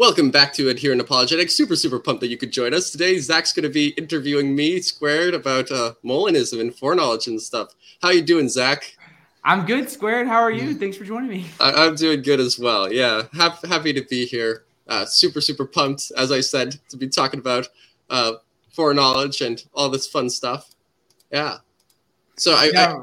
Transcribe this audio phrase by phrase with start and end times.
[0.00, 1.54] Welcome back to Adherent Apologetics.
[1.54, 2.90] Super, super pumped that you could join us.
[2.90, 7.74] Today, Zach's going to be interviewing me, Squared, about uh, Molinism and foreknowledge and stuff.
[8.00, 8.96] How you doing, Zach?
[9.44, 10.26] I'm good, Squared.
[10.26, 10.72] How are you?
[10.72, 11.44] Thanks for joining me.
[11.60, 12.90] I- am doing good as well.
[12.90, 14.64] Yeah, ha- happy to be here.
[14.88, 17.68] Uh, super, super pumped, as I said, to be talking about
[18.08, 18.32] uh,
[18.70, 20.74] foreknowledge and all this fun stuff.
[21.30, 21.58] Yeah.
[22.38, 22.96] So I, yeah.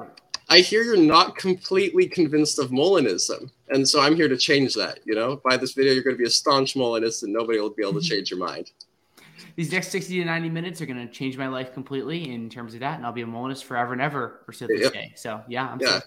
[0.50, 3.52] I, I hear you're not completely convinced of Molinism.
[3.70, 5.00] And so I'm here to change that.
[5.06, 7.70] You know, by this video, you're going to be a staunch Molinist, and nobody will
[7.70, 8.08] be able to mm-hmm.
[8.08, 8.72] change your mind.
[9.56, 12.74] These next 60 to 90 minutes are going to change my life completely in terms
[12.74, 14.94] of that, and I'll be a Molinist forever and ever, or so they yep.
[14.94, 15.14] say.
[15.16, 16.00] So, yeah, I'm yeah.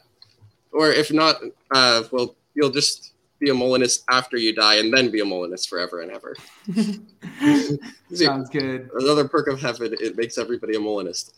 [0.73, 1.36] Or if not,
[1.74, 5.69] uh, well, you'll just be a Molinist after you die, and then be a Molinist
[5.69, 6.36] forever and ever.
[8.14, 8.88] Sounds good.
[8.95, 11.34] Another perk of heaven, it makes everybody a Molinist.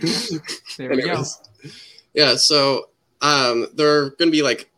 [0.78, 1.22] there we go.
[2.14, 2.88] Yeah, so
[3.20, 4.70] um, there are going to be like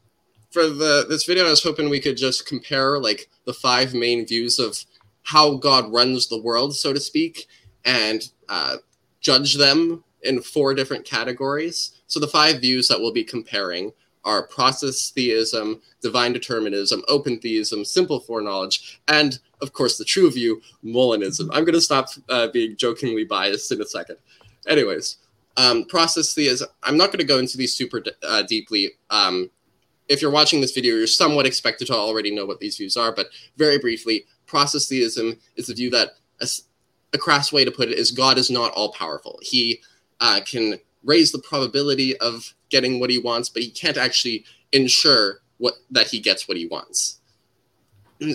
[0.55, 4.25] for the this video, I was hoping we could just compare like the five main
[4.25, 4.83] views of
[5.25, 7.47] how God runs the world, so to speak,
[7.85, 8.77] and uh,
[9.21, 12.01] judge them in four different categories.
[12.07, 13.93] So the five views that we'll be comparing
[14.25, 20.63] are process theism, divine determinism, open theism, simple foreknowledge, and of course the true view,
[20.85, 21.49] Molinism.
[21.53, 24.17] I'm going to stop uh, being jokingly biased in a second.
[24.69, 25.19] Anyways,
[25.57, 26.69] um, process theism.
[26.85, 28.93] I'm not going to go into these super uh, deeply.
[29.11, 29.51] Um,
[30.09, 33.13] if you're watching this video, you're somewhat expected to already know what these views are,
[33.13, 36.11] but very briefly, process theism is the view that
[36.41, 36.49] a,
[37.15, 39.39] a crass way to put it is God is not all powerful.
[39.43, 39.81] He
[40.21, 45.41] uh, can raise the probability of getting what he wants, but he can't actually ensure
[45.59, 47.21] what that he gets what he wants.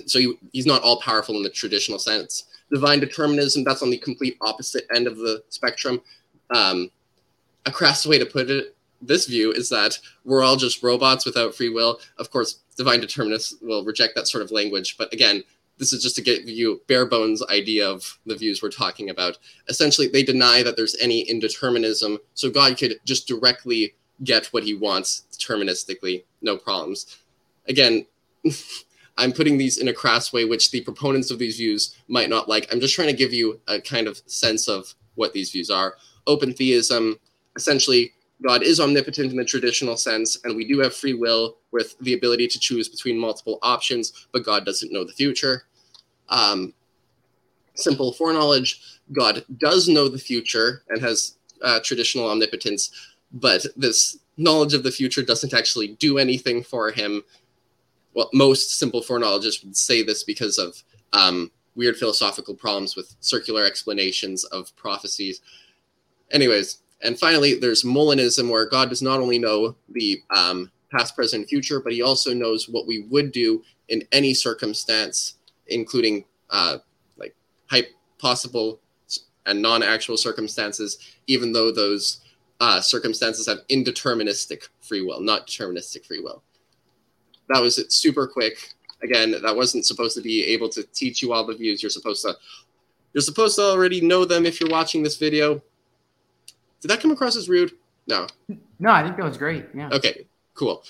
[0.06, 2.46] So he, he's not all powerful in the traditional sense.
[2.72, 6.02] Divine determinism, that's on the complete opposite end of the spectrum.
[6.54, 6.92] Um,
[7.66, 11.56] a crass way to put it this view is that we're all just robots without
[11.56, 12.00] free will.
[12.18, 15.44] Of course, divine determinists will reject that sort of language, but again,
[15.78, 19.38] this is just to give you bare bones idea of the views we're talking about.
[19.70, 24.76] Essentially, they deny that there's any indeterminism, so God could just directly get what he
[24.76, 27.18] wants deterministically, no problems.
[27.68, 28.06] Again,
[29.18, 32.48] I'm putting these in a crass way, which the proponents of these views might not
[32.48, 32.72] like.
[32.72, 35.96] I'm just trying to give you a kind of sense of what these views are.
[36.28, 37.20] Open theism,
[37.56, 41.98] essentially, God is omnipotent in the traditional sense, and we do have free will with
[42.00, 45.64] the ability to choose between multiple options, but God doesn't know the future.
[46.30, 46.74] Um,
[47.76, 54.74] simple foreknowledge God does know the future and has uh, traditional omnipotence, but this knowledge
[54.74, 57.24] of the future doesn't actually do anything for him.
[58.14, 60.82] Well, most simple foreknowledges would say this because of
[61.14, 65.42] um, weird philosophical problems with circular explanations of prophecies.
[66.32, 71.48] Anyways, and finally, there's Molinism, where God does not only know the um, past, present,
[71.48, 75.36] future, but he also knows what we would do in any circumstance,
[75.68, 76.78] including uh,
[77.18, 77.36] like
[77.68, 78.80] hype possible
[79.46, 82.22] and non-actual circumstances, even though those
[82.60, 86.44] uh, circumstances have indeterministic free will, not deterministic free will.
[87.48, 88.74] That was it, super quick.
[89.02, 91.82] Again, that wasn't supposed to be able to teach you all the views.
[91.82, 92.36] You're supposed to
[93.14, 95.64] you're supposed to already know them if you're watching this video.
[96.82, 97.74] Did that come across as rude?
[98.08, 98.28] No.
[98.80, 99.66] No, I think that was great.
[99.74, 99.90] Yeah.
[99.92, 100.84] Okay, cool.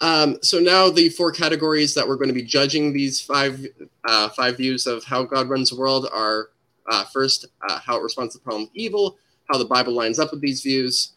[0.00, 3.66] Um, so now the four categories that we're going to be judging these five
[4.08, 6.48] uh, five views of how God runs the world are
[6.90, 9.18] uh, first uh, how it responds to the problem of evil,
[9.50, 11.12] how the Bible lines up with these views.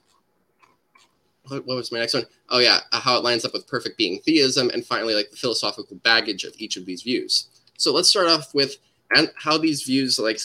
[1.48, 2.26] What, what was my next one?
[2.50, 5.38] Oh yeah, uh, how it lines up with perfect being theism, and finally like the
[5.38, 7.48] philosophical baggage of each of these views.
[7.78, 8.78] So let's start off with
[9.16, 10.40] and how these views like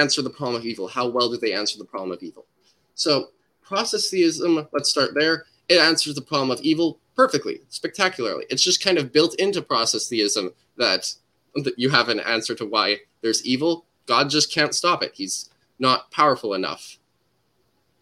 [0.00, 0.88] answer the problem of evil.
[0.88, 2.46] How well do they answer the problem of evil?
[2.94, 3.28] So
[3.62, 5.46] process theism, let's start there.
[5.68, 8.46] It answers the problem of evil perfectly, spectacularly.
[8.50, 11.12] It's just kind of built into process theism that,
[11.56, 13.86] that you have an answer to why there's evil.
[14.06, 15.12] God just can't stop it.
[15.14, 16.98] He's not powerful enough,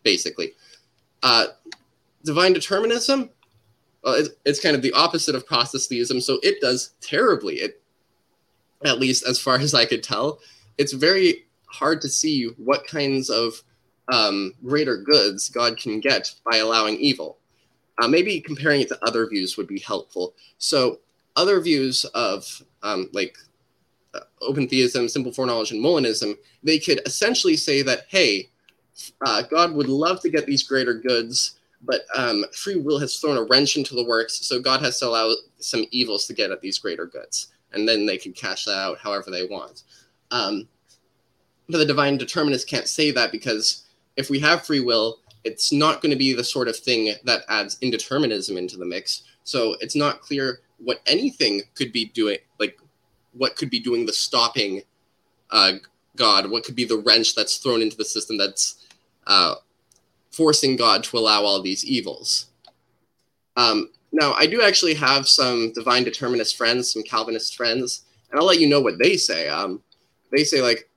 [0.03, 0.53] basically.
[1.23, 1.47] Uh,
[2.25, 3.31] divine determinism,
[4.03, 7.56] well, it, it's kind of the opposite of process theism, so it does terribly.
[7.56, 7.83] It,
[8.84, 10.41] at least as far as I could tell,
[10.79, 13.62] it's very hard to see what kinds of
[14.11, 17.39] um, greater goods God can get by allowing evil.
[18.03, 20.35] Uh, maybe comparing it to other views would be helpful.
[20.59, 21.01] So,
[21.37, 23.37] other views of um, like
[24.15, 28.49] uh, open theism, simple foreknowledge, and Molinism, they could essentially say that, hey,
[29.25, 33.37] uh, God would love to get these greater goods, but um, free will has thrown
[33.37, 36.61] a wrench into the works, so God has to allow some evils to get at
[36.61, 39.85] these greater goods, and then they can cash that out however they want.
[40.31, 40.69] Um,
[41.69, 43.85] but the divine determinist can't say that because
[44.20, 47.43] if we have free will, it's not going to be the sort of thing that
[47.49, 49.25] adds indeterminism into the mix.
[49.44, 52.78] So it's not clear what anything could be doing, like
[53.32, 54.82] what could be doing the stopping
[55.50, 55.72] uh,
[56.17, 58.87] God, what could be the wrench that's thrown into the system that's
[59.26, 59.55] uh,
[60.31, 62.46] forcing God to allow all these evils.
[63.56, 68.46] Um, now, I do actually have some divine determinist friends, some Calvinist friends, and I'll
[68.46, 69.49] let you know what they say.
[69.49, 69.82] Um,
[70.31, 70.89] they say, like,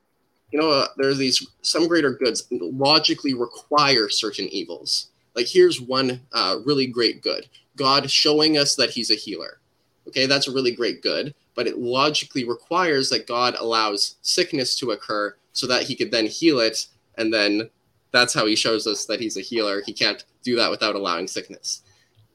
[0.53, 5.07] you know, uh, there's these some greater goods logically require certain evils.
[5.35, 9.59] Like, here's one uh, really great good God showing us that he's a healer.
[10.07, 14.91] Okay, that's a really great good, but it logically requires that God allows sickness to
[14.91, 16.85] occur so that he could then heal it.
[17.17, 17.69] And then
[18.11, 19.81] that's how he shows us that he's a healer.
[19.83, 21.81] He can't do that without allowing sickness.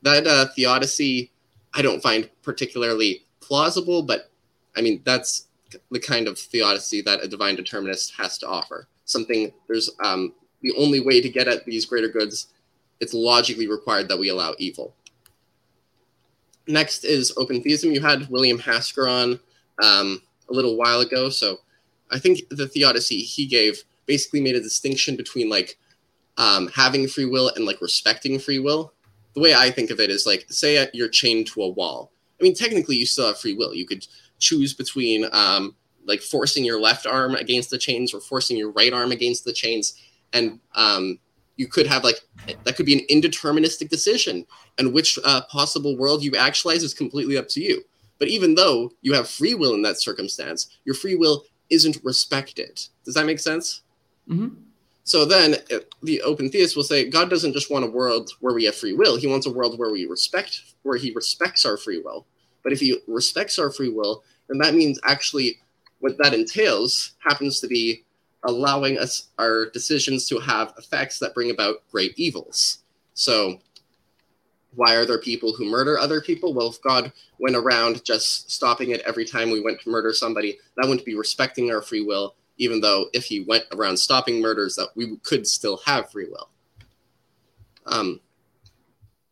[0.03, 1.31] That uh, theodicy,
[1.73, 4.31] I don't find particularly plausible, but
[4.76, 5.48] I mean, that's
[5.91, 8.88] the kind of theodicy that a divine determinist has to offer.
[9.05, 12.49] Something, there's um, the only way to get at these greater goods,
[13.00, 14.94] it's logically required that we allow evil
[16.69, 17.91] next is open theism.
[17.91, 19.41] You had William Hasker on
[19.82, 21.31] um, a little while ago.
[21.31, 21.59] So
[22.11, 25.79] I think the theodicy he gave basically made a distinction between like
[26.37, 28.93] um, having free will and like respecting free will.
[29.35, 32.12] The way I think of it is like, say you're chained to a wall.
[32.41, 33.75] I mean, technically, you still have free will.
[33.75, 34.06] You could
[34.38, 35.75] choose between um,
[36.08, 39.52] like forcing your left arm against the chains or forcing your right arm against the
[39.52, 39.94] chains.
[40.32, 41.19] And um,
[41.56, 42.20] you could have like
[42.64, 44.46] that could be an indeterministic decision.
[44.79, 47.82] And which uh, possible world you actualize is completely up to you.
[48.19, 52.81] But even though you have free will in that circumstance your free will isn't respected.
[53.05, 53.82] Does that make sense?
[54.29, 54.61] Mm-hmm.
[55.05, 58.52] so then uh, the open theist will say god doesn't just want a world where
[58.52, 59.17] we have free will.
[59.17, 62.26] He wants a world where we respect where he respects our free will
[62.62, 65.58] but if he respects our free will then that means actually
[66.00, 68.05] what that entails happens to be
[68.44, 72.78] allowing us our decisions to have effects that bring about great evils.
[73.14, 73.60] So,
[74.75, 76.55] why are there people who murder other people?
[76.55, 80.58] Well, if God went around just stopping it every time we went to murder somebody,
[80.76, 84.76] that wouldn't be respecting our free will, even though if he went around stopping murders,
[84.76, 86.50] that we could still have free will.
[87.87, 88.20] Um,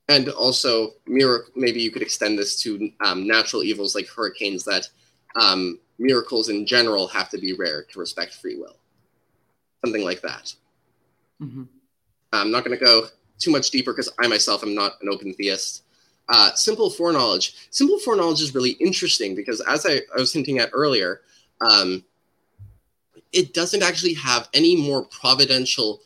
[0.08, 4.88] and also, miracle, maybe you could extend this to um, natural evils like hurricanes, that
[5.40, 8.76] um, miracles in general have to be rare to respect free will
[9.86, 10.52] something like that.
[11.40, 11.64] Mm-hmm.
[12.32, 13.06] I'm not going to go
[13.38, 15.84] too much deeper because I myself am not an open theist.
[16.28, 17.68] Uh, simple foreknowledge.
[17.70, 21.20] Simple foreknowledge is really interesting because, as I, I was hinting at earlier,
[21.60, 22.04] um,
[23.32, 26.00] it doesn't actually have any more providential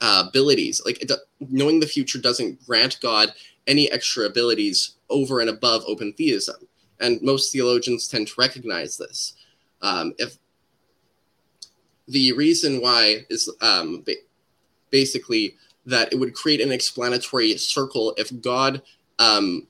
[0.00, 0.80] uh, abilities.
[0.84, 1.10] Like it,
[1.40, 3.32] knowing the future doesn't grant God
[3.66, 6.56] any extra abilities over and above open theism,
[7.00, 9.34] and most theologians tend to recognize this.
[9.82, 10.36] Um, if
[12.08, 14.04] the reason why is um,
[14.90, 15.56] basically
[15.86, 18.82] that it would create an explanatory circle if God
[19.18, 19.66] um,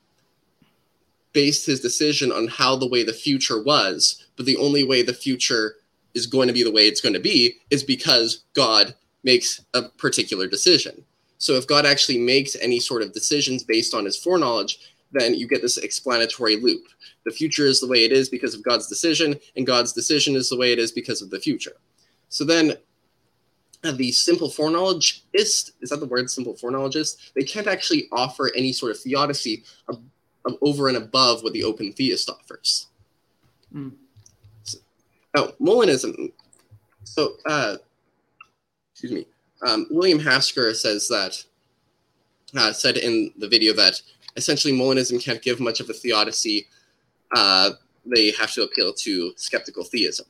[1.32, 5.14] based his decision on how the way the future was, but the only way the
[5.14, 5.76] future
[6.14, 9.82] is going to be the way it's going to be is because God makes a
[9.82, 11.04] particular decision.
[11.38, 14.78] So if God actually makes any sort of decisions based on his foreknowledge,
[15.12, 16.84] then you get this explanatory loop.
[17.24, 20.48] The future is the way it is because of God's decision, and God's decision is
[20.48, 21.76] the way it is because of the future.
[22.28, 22.74] So then
[23.82, 27.32] uh, the simple foreknowledgeist, is that the word simple foreknowledgeist?
[27.34, 29.64] They can't actually offer any sort of theodicy
[30.62, 32.88] over and above what the open theist offers.
[33.74, 33.92] Mm.
[34.64, 34.78] So,
[35.34, 36.32] now, Molinism.
[37.04, 37.76] So, uh,
[39.00, 39.26] excuse me.
[39.66, 41.42] Um, William Hasker says that,
[42.54, 44.00] uh, said in the video that
[44.36, 46.66] essentially Molinism can't give much of a theodicy.
[47.34, 47.70] Uh,
[48.04, 50.26] they have to appeal to skeptical theism.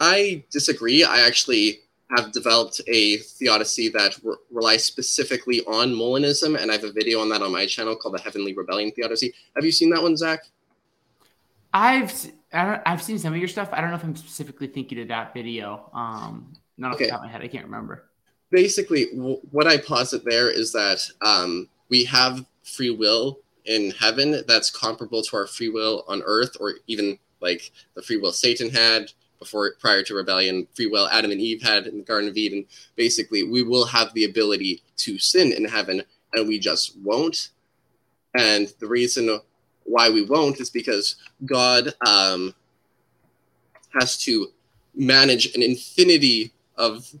[0.00, 1.04] I disagree.
[1.04, 1.80] I actually
[2.16, 7.20] have developed a theodicy that re- relies specifically on Molinism, and I have a video
[7.20, 9.34] on that on my channel called the Heavenly Rebellion Theodicy.
[9.56, 10.40] Have you seen that one, Zach?
[11.74, 13.68] I've I have seen some of your stuff.
[13.72, 15.90] I don't know if I'm specifically thinking of that video.
[15.92, 17.04] Um, not off okay.
[17.04, 18.04] the top of my head, I can't remember.
[18.50, 24.42] Basically, w- what I posit there is that um, we have free will in heaven
[24.46, 28.70] that's comparable to our free will on earth, or even like the free will Satan
[28.70, 32.36] had, before prior to rebellion, free will Adam and Eve had in the Garden of
[32.36, 32.64] Eden.
[32.96, 36.02] Basically, we will have the ability to sin in heaven,
[36.32, 37.50] and we just won't.
[38.36, 39.38] And the reason
[39.84, 42.54] why we won't is because God um,
[44.00, 44.48] has to
[44.94, 47.12] manage an infinity of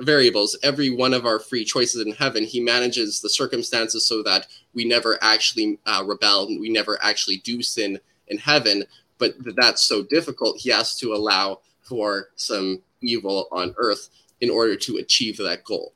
[0.00, 0.58] variables.
[0.62, 4.84] Every one of our free choices in heaven, He manages the circumstances so that we
[4.84, 8.84] never actually uh, rebel, and we never actually do sin in heaven
[9.22, 14.08] but that's so difficult, he has to allow for some evil on Earth
[14.40, 15.92] in order to achieve that goal.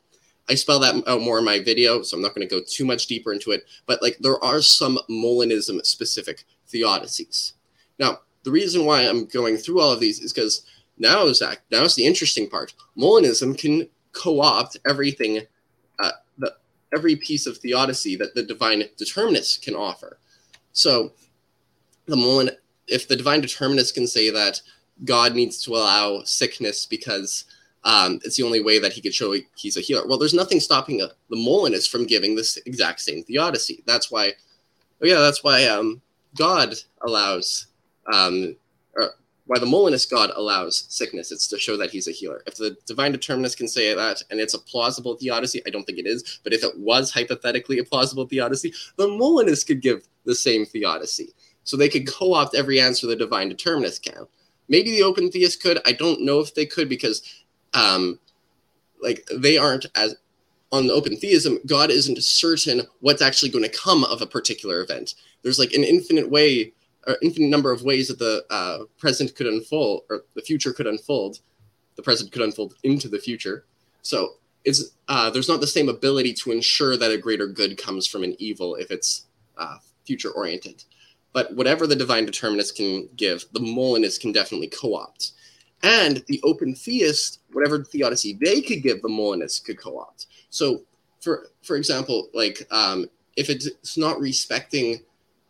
[0.48, 2.84] I spell that out more in my video, so I'm not going to go too
[2.84, 3.64] much deeper into it.
[3.84, 7.54] But like, there are some Molinism specific theodicies.
[7.98, 10.64] Now, the reason why I'm going through all of these is because
[10.98, 12.74] now, Zach, now is the interesting part.
[12.98, 15.40] Molinism can co-opt everything,
[15.98, 16.54] uh, the,
[16.94, 20.18] every piece of theodicy that the divine determinists can offer.
[20.72, 21.12] So,
[22.06, 22.50] the Molin,
[22.86, 24.60] if the divine determinists can say that
[25.04, 27.44] God needs to allow sickness because
[27.84, 30.06] um, it's the only way that he could show he's a healer.
[30.06, 33.82] Well, there's nothing stopping a, the Molinist from giving this exact same theodicy.
[33.86, 34.32] That's why,
[35.02, 36.00] oh yeah, that's why um,
[36.36, 37.66] God allows
[38.12, 38.56] um,
[39.46, 41.30] why the Molinist God allows sickness.
[41.30, 42.42] It's to show that he's a healer.
[42.46, 45.98] If the divine determinist can say that and it's a plausible theodicy, I don't think
[45.98, 50.34] it is, but if it was hypothetically a plausible theodicy, the Molinist could give the
[50.34, 51.32] same theodicy.
[51.64, 54.26] So they could co opt every answer the divine determinist can.
[54.68, 55.80] Maybe the open theist could.
[55.86, 58.18] I don't know if they could because, um,
[59.00, 60.16] like, they aren't as
[60.72, 64.80] on the open theism, God isn't certain what's actually going to come of a particular
[64.80, 65.14] event.
[65.42, 66.72] There's like an infinite way
[67.06, 70.86] or infinite number of ways that the uh, present could unfold or the future could
[70.86, 71.40] unfold.
[71.96, 73.64] The present could unfold into the future.
[74.02, 74.34] So
[74.64, 78.24] it's uh, there's not the same ability to ensure that a greater good comes from
[78.24, 80.84] an evil if it's uh, future oriented.
[81.32, 85.32] But whatever the divine determinist can give, the Molinist can definitely co-opt.
[85.82, 90.26] And the open theist, whatever theodicy they could give, the Molinist could co-opt.
[90.50, 90.82] So,
[91.20, 95.00] for for example, like um, if it's not respecting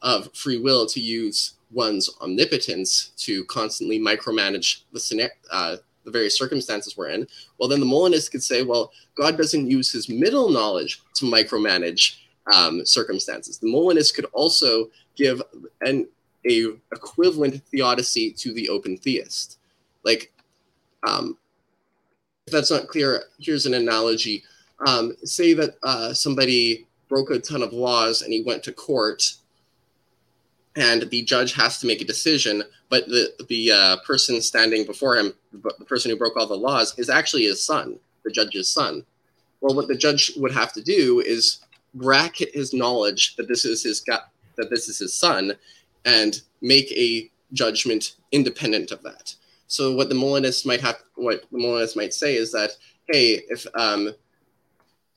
[0.02, 6.96] of free will to use one's omnipotence to constantly micromanage the, uh, the various circumstances
[6.96, 7.26] we're in,
[7.58, 12.18] well, then the Molinist could say, well, God doesn't use his middle knowledge to micromanage
[12.54, 13.58] um, circumstances.
[13.58, 15.42] The Molinist could also give
[15.80, 16.06] an
[16.48, 19.58] a equivalent theodicy to the open theist.
[20.04, 20.32] Like,
[21.06, 21.36] um,
[22.46, 24.44] if that's not clear, here's an analogy.
[24.86, 29.34] Um, say that uh, somebody broke a ton of laws and he went to court
[30.76, 35.16] and the judge has to make a decision but the the uh, person standing before
[35.16, 39.06] him the person who broke all the laws is actually his son the judge's son.
[39.60, 41.60] Well what the judge would have to do is
[41.94, 45.54] bracket his knowledge that this is his that this is his son
[46.04, 49.34] and make a judgment independent of that.
[49.68, 52.72] So what the molinist might have what the molinist might say is that
[53.08, 54.12] hey if um,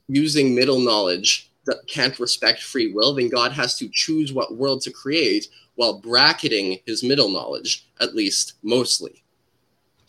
[0.08, 4.82] using middle knowledge that can't respect free will, then God has to choose what world
[4.82, 9.24] to create while bracketing his middle knowledge, at least mostly.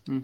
[0.07, 0.21] Hmm.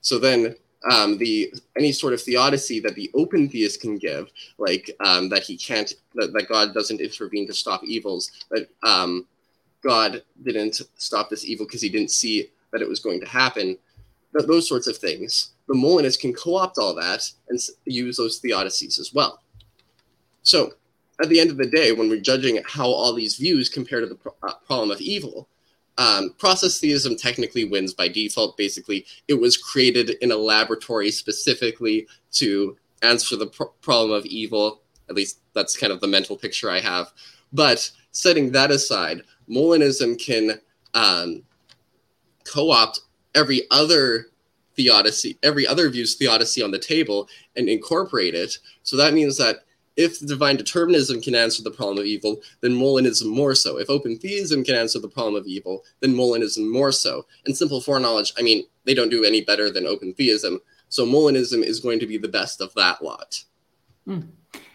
[0.00, 0.56] So then
[0.90, 5.42] um, the any sort of theodicy that the open theist can give, like um, that
[5.42, 9.26] he can't, that, that, God doesn't intervene to stop evils, that um,
[9.82, 13.76] God didn't stop this evil because he didn't see that it was going to happen,
[14.32, 15.50] that those sorts of things.
[15.68, 19.40] The Molinists can co-opt all that and use those theodicies as well.
[20.42, 20.72] So
[21.22, 24.06] at the end of the day, when we're judging how all these views compare to
[24.06, 25.48] the pro- uh, problem of evil,
[25.98, 28.56] um, process theism technically wins by default.
[28.56, 33.48] Basically, it was created in a laboratory specifically to answer the
[33.82, 34.80] problem of evil.
[35.08, 37.12] At least that's kind of the mental picture I have.
[37.52, 40.60] But setting that aside, Molinism can
[40.94, 41.42] um,
[42.44, 43.00] co opt
[43.34, 44.28] every other
[44.76, 48.56] theodicy, every other view's theodicy on the table and incorporate it.
[48.84, 49.64] So that means that
[49.96, 53.78] if divine determinism can answer the problem of evil, then Molinism more so.
[53.78, 57.26] If open theism can answer the problem of evil, then Molinism more so.
[57.46, 60.60] And simple foreknowledge, I mean, they don't do any better than open theism.
[60.88, 63.42] So Molinism is going to be the best of that lot.
[64.06, 64.20] Hmm.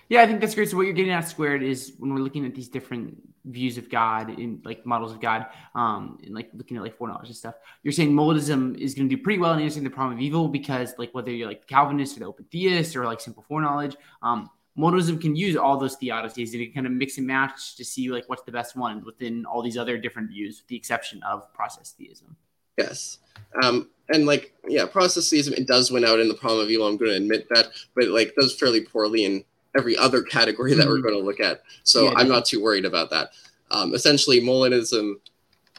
[0.10, 0.69] Yeah, I think that's great.
[0.69, 3.89] So what you're getting at squared is when we're looking at these different views of
[3.89, 7.55] God in like models of God, um, and like looking at like foreknowledge and stuff,
[7.81, 10.48] you're saying Molinism is going to do pretty well in answering the problem of evil
[10.48, 14.50] because like whether you're like Calvinist or the open theist or like simple foreknowledge, um,
[14.75, 18.10] Monism can use all those theodicies and it kind of mix and match to see
[18.10, 21.51] like what's the best one within all these other different views, with the exception of
[21.53, 22.36] process theism.
[22.77, 23.20] Yes.
[23.63, 26.88] Um, and like, yeah, process theism, it does win out in the problem of evil.
[26.88, 29.46] I'm going to admit that, but like does fairly poorly in
[29.77, 30.89] every other category that mm-hmm.
[30.89, 31.63] we're going to look at.
[31.84, 33.29] So yeah, I'm not too worried about that.
[33.72, 35.15] Um, essentially, Molinism,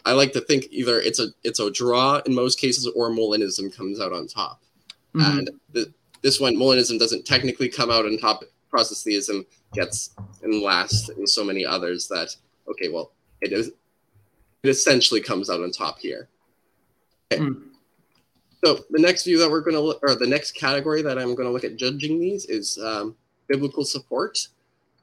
[0.05, 3.75] I like to think either it's a it's a draw in most cases, or Molinism
[3.75, 4.62] comes out on top.
[5.15, 5.38] Mm-hmm.
[5.38, 10.63] And the, this one, Molinism doesn't technically come out on top process theism gets in
[10.63, 12.35] last in so many others that
[12.69, 13.69] okay, well, it is
[14.63, 16.29] it essentially comes out on top here.
[17.33, 17.43] Okay.
[17.43, 17.63] Mm.
[18.65, 21.35] So the next view that we're going to look, or the next category that I'm
[21.35, 23.15] going to look at judging these is um,
[23.49, 24.49] biblical support.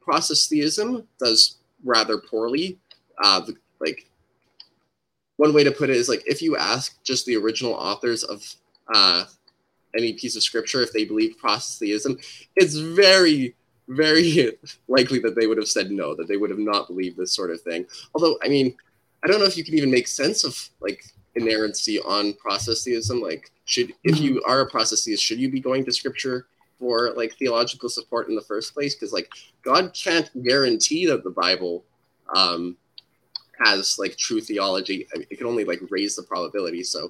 [0.01, 2.77] Process theism does rather poorly.
[3.23, 4.09] Uh, the, like
[5.37, 8.43] one way to put it is like if you ask just the original authors of
[8.93, 9.25] uh,
[9.95, 12.17] any piece of scripture if they believe process theism,
[12.55, 13.55] it's very
[13.89, 14.51] very
[14.87, 17.51] likely that they would have said no, that they would have not believed this sort
[17.51, 17.85] of thing.
[18.13, 18.75] Although, I mean,
[19.23, 21.03] I don't know if you can even make sense of like
[21.35, 23.21] inerrancy on process theism.
[23.21, 26.47] Like, should if you are a process theist, should you be going to scripture
[26.79, 28.95] for like theological support in the first place?
[28.95, 29.29] Because like
[29.63, 31.85] God can't guarantee that the Bible
[32.35, 32.75] um,
[33.63, 35.07] has like true theology.
[35.13, 36.83] I mean, it can only like raise the probability.
[36.83, 37.09] So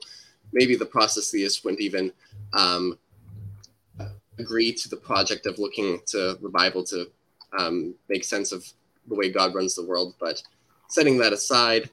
[0.51, 2.11] maybe the process theist wouldn't even
[2.53, 2.97] um,
[4.39, 7.07] agree to the project of looking to the Bible to
[7.57, 8.65] um, make sense of
[9.07, 10.15] the way God runs the world.
[10.19, 10.41] But
[10.89, 11.89] setting that aside,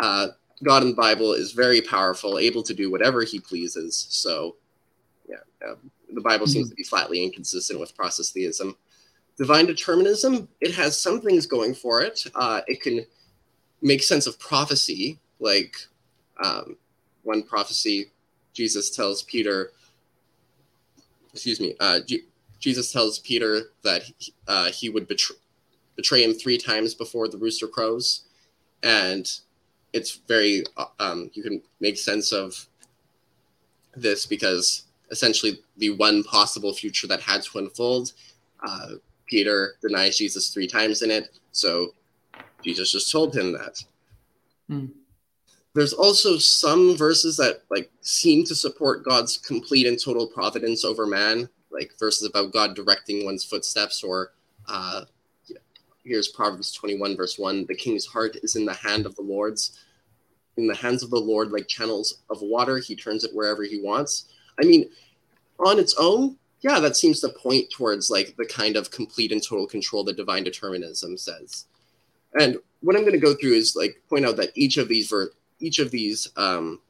[0.00, 0.28] uh,
[0.62, 4.06] God in the Bible is very powerful, able to do whatever He pleases.
[4.10, 4.56] So,
[5.28, 5.36] yeah,
[5.66, 5.74] uh,
[6.12, 6.52] the Bible mm-hmm.
[6.52, 8.76] seems to be flatly inconsistent with process theism.
[9.38, 12.22] Divine determinism, it has some things going for it.
[12.34, 13.06] Uh, it can
[13.80, 15.76] make sense of prophecy, like
[16.44, 16.76] um,
[17.22, 18.10] one prophecy,
[18.52, 19.72] Jesus tells Peter,
[21.32, 22.24] excuse me, uh, G-
[22.58, 24.02] Jesus tells Peter that
[24.46, 25.36] uh, he would betray,
[25.96, 28.24] betray him three times before the rooster crows,
[28.82, 29.30] and
[29.92, 32.66] it's very uh, um, you can make sense of
[33.96, 38.12] this because essentially the one possible future that had to unfold.
[38.66, 38.90] Uh,
[39.26, 41.94] Peter denies Jesus three times in it, so
[42.62, 43.82] Jesus just told him that.
[44.70, 44.90] Mm.
[45.74, 51.06] There's also some verses that like seem to support God's complete and total providence over
[51.06, 54.32] man, like verses about God directing one's footsteps, or
[54.68, 55.02] uh,
[56.04, 59.78] here's Proverbs 21 verse 1: "The king's heart is in the hand of the Lord's,
[60.56, 62.78] in the hands of the Lord, like channels of water.
[62.78, 64.26] He turns it wherever he wants."
[64.60, 64.90] I mean,
[65.60, 69.42] on its own, yeah, that seems to point towards like the kind of complete and
[69.42, 71.66] total control that divine determinism says.
[72.38, 75.08] And what I'm going to go through is like point out that each of these
[75.08, 76.80] ver- each of these um,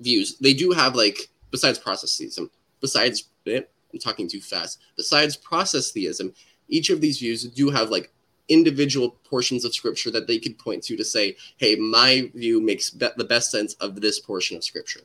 [0.00, 2.50] views they do have like besides process theism,
[2.80, 3.60] besides eh,
[3.92, 4.80] I'm talking too fast.
[4.96, 6.32] Besides process theism,
[6.68, 8.12] each of these views do have like
[8.48, 12.90] individual portions of scripture that they could point to to say, "Hey, my view makes
[12.90, 15.00] be- the best sense of this portion of scripture."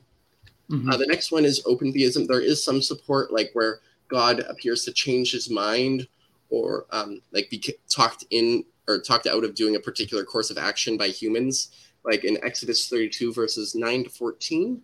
[0.70, 0.90] Mm-hmm.
[0.90, 2.26] Uh, the next one is open theism.
[2.26, 6.08] There is some support, like where God appears to change his mind
[6.50, 10.58] or um, like be talked in or talked out of doing a particular course of
[10.58, 11.72] action by humans,
[12.04, 14.82] like in Exodus 32, verses 9 to 14.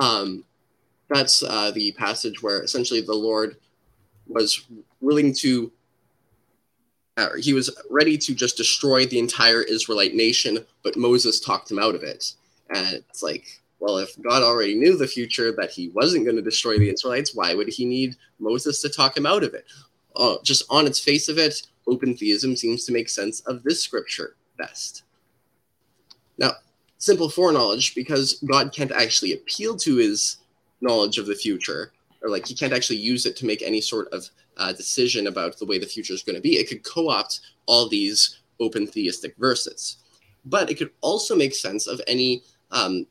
[0.00, 0.44] Um,
[1.08, 3.56] that's uh, the passage where essentially the Lord
[4.26, 4.66] was
[5.00, 5.70] willing to,
[7.16, 11.78] uh, he was ready to just destroy the entire Israelite nation, but Moses talked him
[11.78, 12.32] out of it.
[12.70, 16.42] And it's like, well, if God already knew the future that he wasn't going to
[16.42, 19.66] destroy the Israelites, why would he need Moses to talk him out of it?
[20.16, 23.82] Uh, just on its face of it, open theism seems to make sense of this
[23.82, 25.03] scripture best.
[26.38, 26.52] Now,
[26.98, 30.38] simple foreknowledge, because God can't actually appeal to his
[30.80, 31.92] knowledge of the future,
[32.22, 35.58] or like he can't actually use it to make any sort of uh, decision about
[35.58, 36.56] the way the future is going to be.
[36.56, 39.98] It could co opt all these open theistic verses.
[40.44, 43.06] But it could also make sense of any um,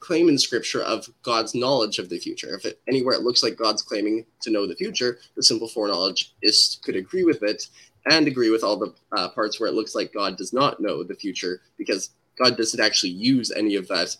[0.00, 2.54] claim in scripture of God's knowledge of the future.
[2.54, 6.34] If it, anywhere it looks like God's claiming to know the future, the simple foreknowledge
[6.42, 7.68] is could agree with it
[8.10, 11.02] and agree with all the uh, parts where it looks like God does not know
[11.02, 14.16] the future because God doesn't actually use any of that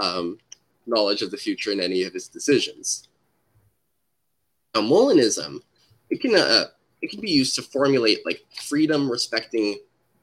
[0.00, 0.38] um,
[0.86, 3.08] knowledge of the future in any of his decisions.
[4.74, 5.60] Now, Molinism,
[6.10, 6.66] it can uh,
[7.02, 9.78] it can be used to formulate like freedom respecting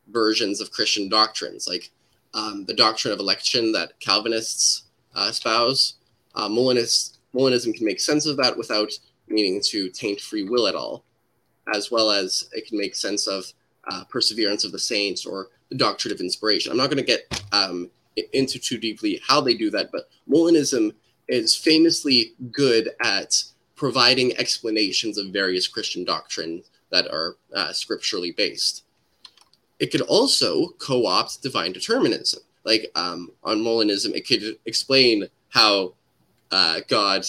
[0.10, 1.92] versions of Christian doctrines, like
[2.34, 4.84] um, the doctrine of election that Calvinists
[5.16, 5.96] uh, espouse.
[6.36, 8.92] Uh, Molinist, Molinism can make sense of that without
[9.28, 11.04] meaning to taint free will at all
[11.74, 13.46] as well as it can make sense of
[13.90, 16.72] uh, perseverance of the saints or doctrine of inspiration.
[16.72, 17.90] I'm not going to get um,
[18.34, 20.94] into too deeply how they do that, but Molinism
[21.28, 23.44] is famously good at
[23.76, 28.84] providing explanations of various Christian doctrines that are uh, scripturally based.
[29.80, 32.42] It could also co opt divine determinism.
[32.64, 35.94] Like um, on Molinism, it could explain how
[36.52, 37.26] uh, God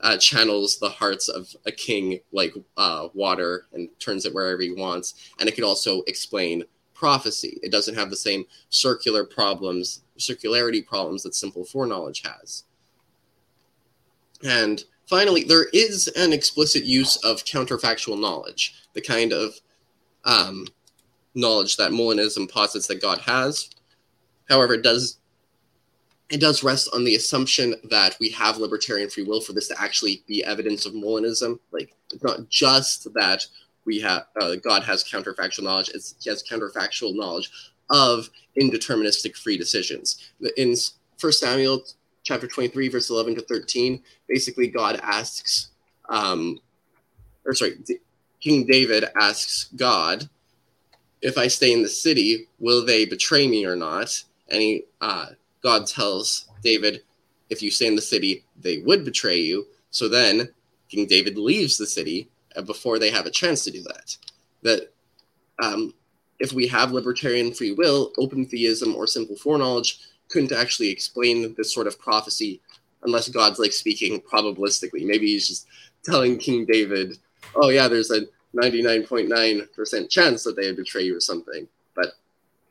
[0.00, 4.72] uh, channels the hearts of a king like uh, water and turns it wherever he
[4.72, 5.30] wants.
[5.38, 7.58] And it could also explain prophecy.
[7.62, 12.64] It doesn't have the same circular problems, circularity problems that simple foreknowledge has.
[14.44, 19.54] And finally, there is an explicit use of counterfactual knowledge, the kind of
[20.24, 20.66] um,
[21.34, 23.70] knowledge that Molinism posits that God has.
[24.48, 25.18] However, it does
[26.30, 29.80] it does rest on the assumption that we have libertarian free will for this to
[29.80, 31.58] actually be evidence of Molinism.
[31.70, 33.46] Like it's not just that
[33.84, 37.50] we have uh, God has counterfactual knowledge; it's, he has counterfactual knowledge
[37.90, 40.30] of indeterministic free decisions.
[40.56, 40.74] In
[41.18, 41.84] First Samuel
[42.22, 45.68] chapter twenty-three, verse eleven to thirteen, basically God asks,
[46.08, 46.58] um,
[47.44, 47.78] or sorry,
[48.40, 50.28] King David asks God,
[51.20, 55.26] "If I stay in the city, will they betray me or not?" And he uh,
[55.62, 57.02] God tells David,
[57.50, 59.66] if you stay in the city, they would betray you.
[59.90, 60.48] So then
[60.88, 62.28] King David leaves the city
[62.62, 64.16] before they have a chance to do that.
[64.62, 64.92] That
[65.62, 65.94] um,
[66.38, 71.72] if we have libertarian free will, open theism, or simple foreknowledge couldn't actually explain this
[71.72, 72.60] sort of prophecy
[73.02, 75.06] unless God's like speaking probabilistically.
[75.06, 75.66] Maybe he's just
[76.02, 77.18] telling King David,
[77.54, 78.22] oh, yeah, there's a
[78.56, 81.68] 99.9% chance that they betray you or something.
[81.94, 82.14] But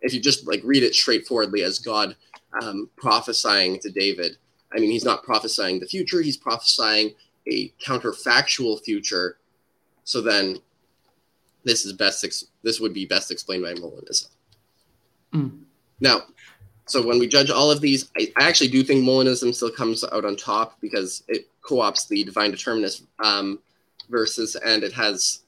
[0.02, 2.16] if you just like read it straightforwardly as God
[2.62, 4.38] um, prophesying to David,
[4.76, 7.14] I mean, he's not prophesying the future, he's prophesying
[7.48, 9.38] a counterfactual future.
[10.04, 10.58] So then
[11.64, 14.28] this is best ex- this would be best explained by Molinism.
[15.34, 15.60] Mm.
[16.00, 16.24] Now,
[16.86, 20.04] so when we judge all of these, I, I, actually do think Molinism still comes
[20.04, 23.60] out on top because it co-ops the divine determinist um,
[24.10, 25.44] verses and it has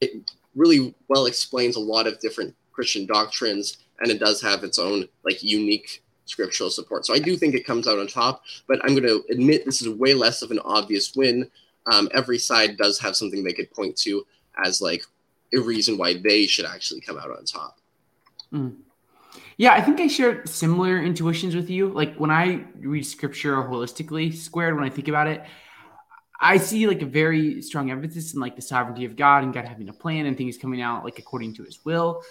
[0.00, 4.78] it really well explains a lot of different Christian doctrines and it does have its
[4.78, 7.06] own like unique scriptural support.
[7.06, 9.80] So I do think it comes out on top, but I'm going to admit this
[9.80, 11.48] is way less of an obvious win.
[11.90, 14.26] Um, every side does have something they could point to
[14.64, 15.04] as like
[15.54, 17.78] a reason why they should actually come out on top.
[18.52, 18.76] Mm.
[19.58, 21.88] Yeah, I think I share similar intuitions with you.
[21.88, 25.44] Like when I read scripture holistically, squared, when I think about it,
[26.38, 29.64] I see like a very strong emphasis in like the sovereignty of God and God
[29.64, 32.22] having a plan and things coming out like according to his will.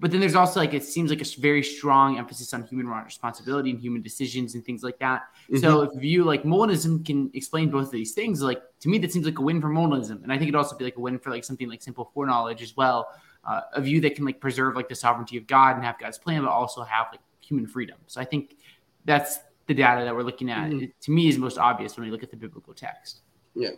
[0.00, 3.70] But then there's also like it seems like a very strong emphasis on human responsibility
[3.70, 5.22] and human decisions and things like that.
[5.44, 5.58] Mm-hmm.
[5.58, 9.12] So if you like Molinism can explain both of these things, like to me that
[9.12, 11.18] seems like a win for Molinism, and I think it also be like a win
[11.18, 13.08] for like something like simple foreknowledge as well.
[13.44, 16.18] Uh, a view that can like preserve like the sovereignty of God and have God's
[16.18, 17.98] plan, but also have like human freedom.
[18.06, 18.56] So I think
[19.04, 20.70] that's the data that we're looking at.
[20.70, 20.84] Mm-hmm.
[20.84, 23.20] It, to me, is most obvious when we look at the biblical text.
[23.54, 23.70] Yeah.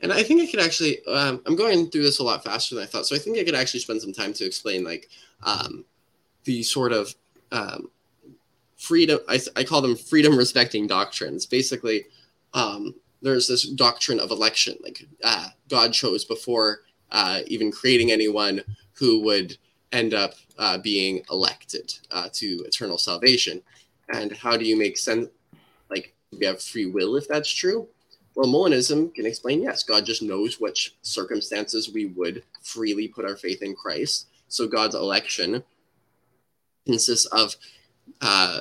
[0.00, 2.84] And I think I could actually, um, I'm going through this a lot faster than
[2.84, 3.06] I thought.
[3.06, 5.08] So I think I could actually spend some time to explain like
[5.42, 5.84] um,
[6.44, 7.14] the sort of
[7.52, 7.90] um,
[8.76, 11.46] freedom, I, I call them freedom respecting doctrines.
[11.46, 12.06] Basically,
[12.54, 18.62] um, there's this doctrine of election, like uh, God chose before uh, even creating anyone
[18.92, 19.56] who would
[19.92, 23.62] end up uh, being elected uh, to eternal salvation.
[24.12, 25.28] And how do you make sense?
[25.90, 27.88] Like, we have free will if that's true
[28.38, 33.34] well, Molinism can explain yes, God just knows which circumstances we would freely put our
[33.34, 34.27] faith in Christ.
[34.48, 35.62] So God's election
[36.86, 37.54] consists of
[38.20, 38.60] uh,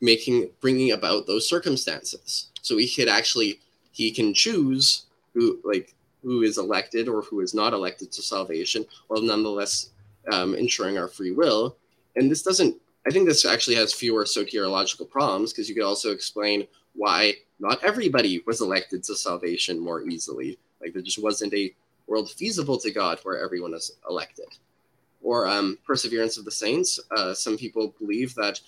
[0.00, 2.48] making, bringing about those circumstances.
[2.62, 3.60] So he could actually,
[3.92, 8.86] he can choose who, like, who is elected or who is not elected to salvation,
[9.08, 9.90] while nonetheless
[10.32, 11.76] um, ensuring our free will.
[12.16, 16.12] And this doesn't, I think this actually has fewer soteriological problems because you could also
[16.12, 20.58] explain why not everybody was elected to salvation more easily.
[20.80, 21.74] Like there just wasn't a
[22.06, 24.46] world feasible to God where everyone is elected.
[25.24, 27.00] Or um, perseverance of the saints.
[27.16, 28.60] Uh, some people believe that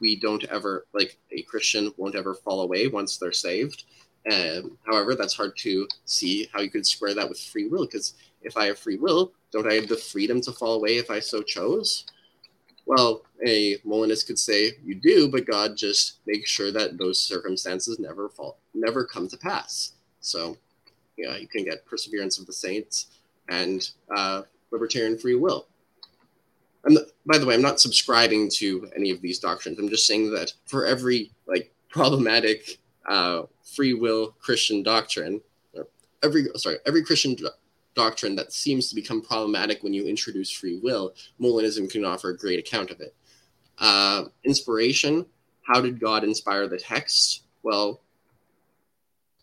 [0.00, 3.84] we don't ever, like a Christian won't ever fall away once they're saved.
[4.32, 7.84] Um, however, that's hard to see how you could square that with free will.
[7.84, 11.10] Because if I have free will, don't I have the freedom to fall away if
[11.10, 12.06] I so chose?
[12.86, 17.98] Well, a Molinist could say you do, but God just makes sure that those circumstances
[17.98, 19.92] never fall, never come to pass.
[20.20, 20.56] So,
[21.18, 23.08] yeah, you can get perseverance of the saints
[23.48, 25.66] and uh, libertarian free will.
[26.84, 29.78] And by the way, I'm not subscribing to any of these doctrines.
[29.78, 35.40] I'm just saying that for every like problematic uh, free will Christian doctrine,
[35.74, 35.88] or
[36.22, 37.36] every sorry, every Christian
[37.94, 42.36] doctrine that seems to become problematic when you introduce free will, Molinism can offer a
[42.36, 43.14] great account of it.
[43.78, 45.26] Uh, inspiration
[45.66, 47.42] how did God inspire the text?
[47.62, 48.00] Well,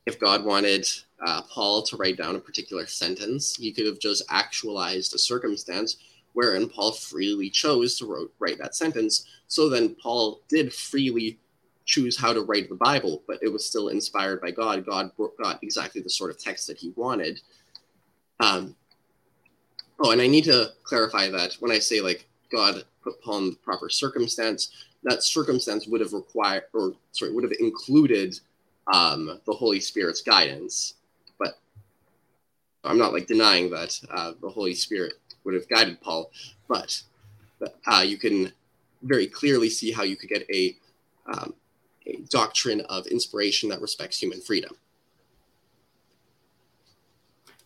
[0.06, 0.88] if God wanted
[1.26, 5.98] uh, Paul to write down a particular sentence, he could have just actualized a circumstance
[6.34, 9.26] wherein Paul freely chose to wrote, write that sentence.
[9.48, 11.40] So then Paul did freely
[11.86, 14.86] choose how to write the Bible, but it was still inspired by God.
[14.86, 17.40] God got exactly the sort of text that he wanted.
[18.40, 18.76] Um,
[20.00, 23.50] oh, and I need to clarify that when I say like God put Paul in
[23.52, 24.70] the proper circumstance,
[25.04, 28.40] that circumstance would have required, or sorry, would have included
[28.92, 30.96] um, the Holy Spirit's guidance.
[32.84, 36.32] I'm not like denying that uh, the Holy Spirit would have guided Paul,
[36.68, 37.02] but
[37.88, 38.52] uh, you can
[39.04, 40.76] very clearly see how you could get a,
[41.32, 41.54] um,
[42.08, 44.76] a doctrine of inspiration that respects human freedom.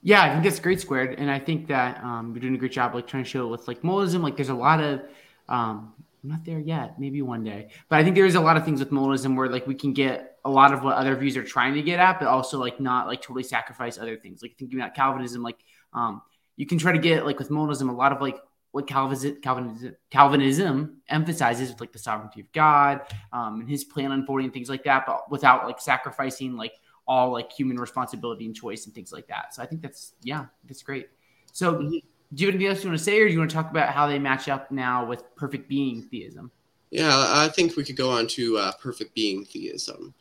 [0.03, 2.71] Yeah, I think that's great squared, and I think that um, you're doing a great
[2.71, 4.21] job, like trying to show it with like Molism.
[4.21, 5.01] Like, there's a lot of
[5.49, 8.57] um, I'm not there yet, maybe one day, but I think there is a lot
[8.57, 11.35] of things with Molism where like we can get a lot of what other views
[11.35, 14.41] are trying to get at, but also like not like totally sacrifice other things.
[14.41, 15.59] Like thinking about Calvinism, like
[15.93, 16.21] um,
[16.55, 18.37] you can try to get like with Monism a lot of like
[18.71, 23.01] what Calvinism, Calvinism, Calvinism emphasizes like the sovereignty of God
[23.33, 26.73] um, and his plan unfolding things like that, but without like sacrificing like
[27.07, 29.53] all like human responsibility and choice and things like that.
[29.53, 31.09] So I think that's yeah, that's great.
[31.51, 33.55] So do you have anything else you want to say, or do you want to
[33.55, 36.51] talk about how they match up now with perfect being theism?
[36.91, 40.13] Yeah, I think we could go on to uh, perfect being theism.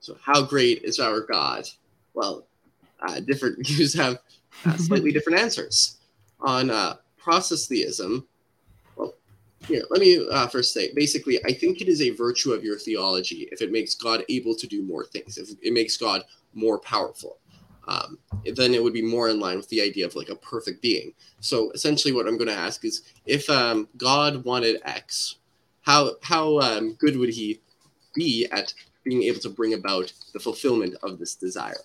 [0.00, 1.68] So, how great is our God?
[2.14, 2.46] Well,
[3.00, 4.18] uh, different views have
[4.64, 5.98] uh, slightly different answers.
[6.40, 8.26] On uh, process theism,
[8.96, 9.14] well,
[9.66, 12.78] here, let me uh, first say basically, I think it is a virtue of your
[12.78, 16.22] theology if it makes God able to do more things, if it makes God
[16.54, 17.38] more powerful.
[17.88, 18.18] Um,
[18.54, 21.14] then it would be more in line with the idea of like a perfect being.
[21.40, 25.36] So essentially, what I'm going to ask is, if um, God wanted X,
[25.80, 27.62] how how um, good would He
[28.14, 28.74] be at
[29.08, 31.80] being able to bring about the fulfillment of this desire?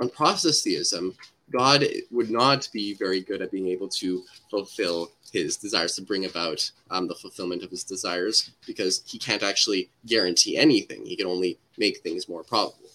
[0.00, 1.14] On process theism,
[1.52, 6.24] God would not be very good at being able to fulfill his desires to bring
[6.24, 11.04] about um, the fulfillment of his desires because he can't actually guarantee anything.
[11.04, 12.90] He can only make things more probable.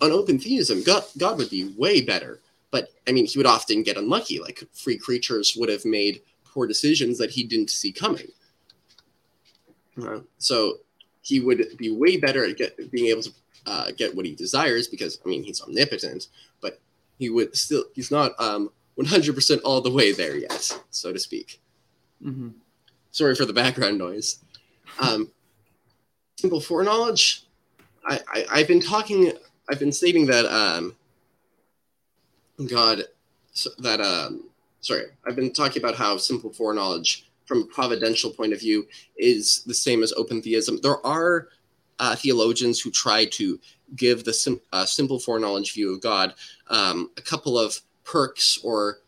[0.00, 3.82] On open theism, God, God would be way better, but I mean, he would often
[3.82, 4.40] get unlucky.
[4.40, 8.28] Like free creatures would have made poor decisions that he didn't see coming.
[10.00, 10.78] Uh, so
[11.22, 13.30] he would be way better at get, being able to
[13.66, 16.28] uh, get what he desires because I mean he's omnipotent,
[16.60, 16.80] but
[17.18, 21.60] he would still he's not um 100% all the way there yet, so to speak.
[22.22, 22.50] Mm-hmm.
[23.12, 24.40] Sorry for the background noise.
[25.00, 25.30] Um,
[26.36, 27.44] simple foreknowledge.
[28.06, 29.32] I, I I've been talking.
[29.70, 30.96] I've been stating that um,
[32.68, 33.04] God,
[33.52, 34.44] so that um,
[34.80, 38.86] sorry, I've been talking about how simple foreknowledge from a providential point of view
[39.16, 40.78] is the same as open theism.
[40.80, 41.48] There are
[41.98, 43.58] uh, theologians who try to
[43.96, 46.34] give the sim- uh, simple foreknowledge view of God
[46.68, 48.98] um, a couple of perks or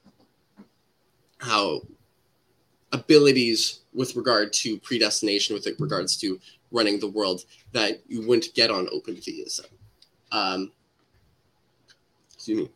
[1.39, 1.83] how
[2.91, 6.41] abilities with regard to predestination, with regards to
[6.73, 9.67] running the world, that you wouldn't get on open theism.
[10.33, 10.73] Um,
[12.35, 12.71] excuse me.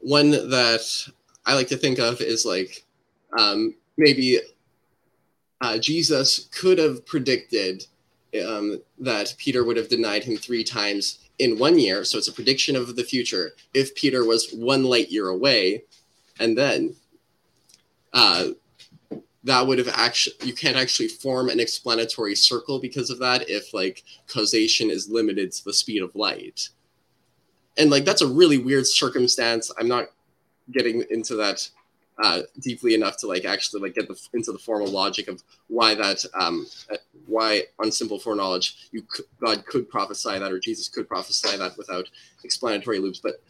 [0.00, 1.12] One that
[1.46, 2.84] I like to think of is like
[3.38, 4.40] um, maybe
[5.62, 7.86] uh, Jesus could have predicted
[8.46, 12.04] um, that Peter would have denied him three times in one year.
[12.04, 13.52] So it's a prediction of the future.
[13.72, 15.84] If Peter was one light year away,
[16.40, 16.96] and then
[18.12, 18.48] uh,
[19.44, 23.72] that would have actually, you can't actually form an explanatory circle because of that if
[23.72, 26.70] like causation is limited to the speed of light.
[27.78, 29.70] And like that's a really weird circumstance.
[29.78, 30.08] I'm not
[30.72, 31.68] getting into that
[32.22, 35.94] uh, deeply enough to like actually like get the, into the formal logic of why
[35.94, 36.66] that um,
[37.26, 39.04] why on simple foreknowledge you
[39.44, 42.08] God could prophesy that or Jesus could prophesy that without
[42.44, 43.20] explanatory loops.
[43.20, 43.42] But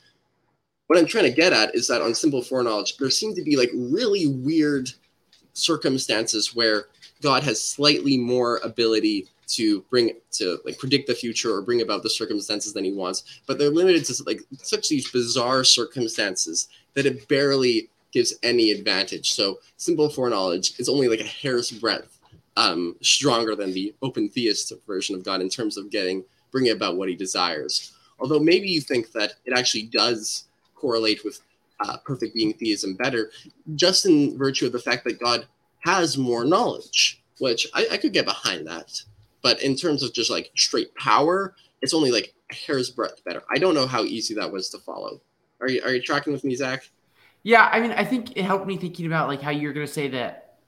[0.87, 3.57] what I'm trying to get at is that on simple foreknowledge there seem to be
[3.57, 4.91] like really weird
[5.55, 6.87] circumstances where
[7.21, 12.03] God has slightly more ability to bring to like predict the future or bring about
[12.03, 17.07] the circumstances than he wants, but they're limited to like such these bizarre circumstances that
[17.07, 19.33] it barely gives any advantage.
[19.33, 22.19] So simple foreknowledge is only like a hair's breadth
[22.57, 26.97] um, stronger than the open theist version of God in terms of getting bringing about
[26.97, 27.93] what he desires.
[28.21, 30.45] Although maybe you think that it actually does
[30.75, 31.41] correlate with
[31.81, 33.31] uh, perfect being theism better,
[33.75, 35.47] just in virtue of the fact that God
[35.81, 39.03] has more knowledge, which I, I could get behind that.
[39.43, 43.43] But in terms of just like straight power, it's only like a hair's breadth better.
[43.53, 45.21] I don't know how easy that was to follow.
[45.61, 46.89] Are you are you tracking with me, Zach?
[47.43, 49.93] Yeah, I mean, I think it helped me thinking about like how you're going to
[49.93, 50.59] say that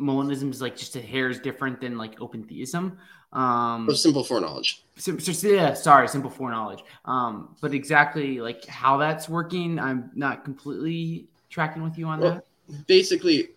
[0.00, 2.98] Molinism is like just a hair's different than like open theism.
[3.32, 4.84] Um, oh, simple foreknowledge.
[4.96, 6.84] So, so, yeah, sorry, simple foreknowledge.
[7.04, 12.42] Um, but exactly like how that's working, I'm not completely tracking with you on well,
[12.68, 12.86] that.
[12.86, 13.50] Basically,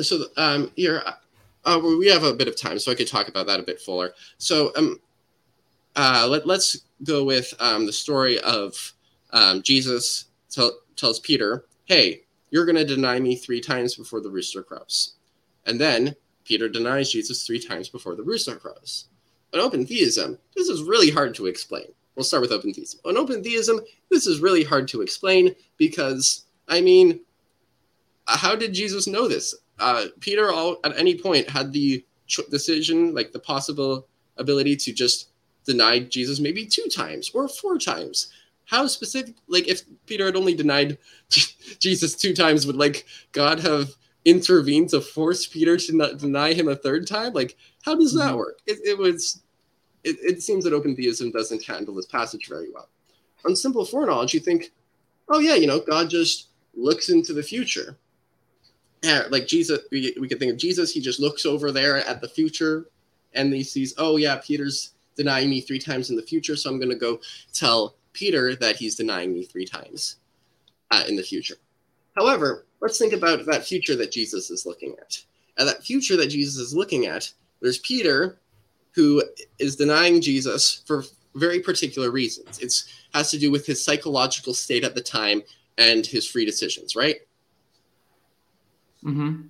[0.00, 1.02] so um, here
[1.64, 3.80] uh, we have a bit of time, so I could talk about that a bit
[3.80, 4.14] fuller.
[4.38, 5.00] So um,
[5.96, 8.92] uh, let, let's go with um, the story of
[9.32, 12.23] um, Jesus tell, tells Peter, "Hey,
[12.54, 15.16] you're going to deny me three times before the rooster crows.
[15.66, 16.14] And then
[16.44, 19.08] Peter denies Jesus three times before the rooster crows.
[19.52, 21.86] On open theism, this is really hard to explain.
[22.14, 23.00] We'll start with open theism.
[23.06, 27.22] On open theism, this is really hard to explain because, I mean,
[28.28, 29.56] how did Jesus know this?
[29.80, 32.06] Uh, Peter, all, at any point, had the
[32.52, 35.30] decision, like the possible ability to just
[35.66, 38.28] deny Jesus maybe two times or four times
[38.66, 40.98] how specific like if peter had only denied
[41.78, 43.90] jesus two times would like god have
[44.24, 48.28] intervened to force peter to not deny him a third time like how does that
[48.28, 48.38] mm-hmm.
[48.38, 49.42] work it, it was
[50.02, 52.88] it, it seems that open theism doesn't handle this passage very well
[53.46, 54.72] on simple foreknowledge you think
[55.28, 57.98] oh yeah you know god just looks into the future
[59.06, 60.92] uh, like Jesus, we, we could think of Jesus.
[60.92, 62.86] He just looks over there at the future,
[63.34, 66.78] and he sees, oh yeah, Peter's denying me three times in the future, so I'm
[66.78, 67.20] going to go
[67.52, 70.16] tell Peter that he's denying me three times
[70.90, 71.56] uh, in the future.
[72.16, 75.18] However, let's think about that future that Jesus is looking at.
[75.58, 78.38] And that future that Jesus is looking at, there's Peter,
[78.94, 79.22] who
[79.58, 82.58] is denying Jesus for very particular reasons.
[82.60, 82.72] It
[83.12, 85.42] has to do with his psychological state at the time
[85.78, 87.16] and his free decisions, right?
[89.04, 89.42] Mm-hmm.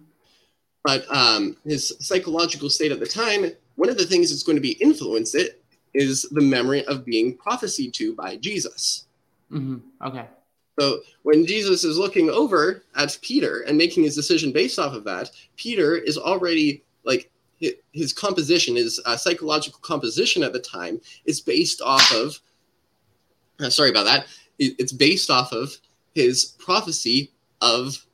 [0.83, 3.46] But um, his psychological state at the time,
[3.77, 5.63] one of the things that's going to be influenced it
[5.95, 9.07] is the memory of being prophesied to by Jesus.
[9.51, 9.79] Mm-hmm.
[10.07, 10.27] Okay.
[10.79, 15.05] So when Jesus is looking over at Peter and making his decision based off of
[15.05, 17.31] that, Peter is already like
[17.93, 22.39] his composition, his uh, psychological composition at the time is based off of.
[23.61, 24.27] Uh, sorry about that.
[24.59, 25.77] It's based off of
[26.15, 27.31] his prophecy
[27.61, 28.05] of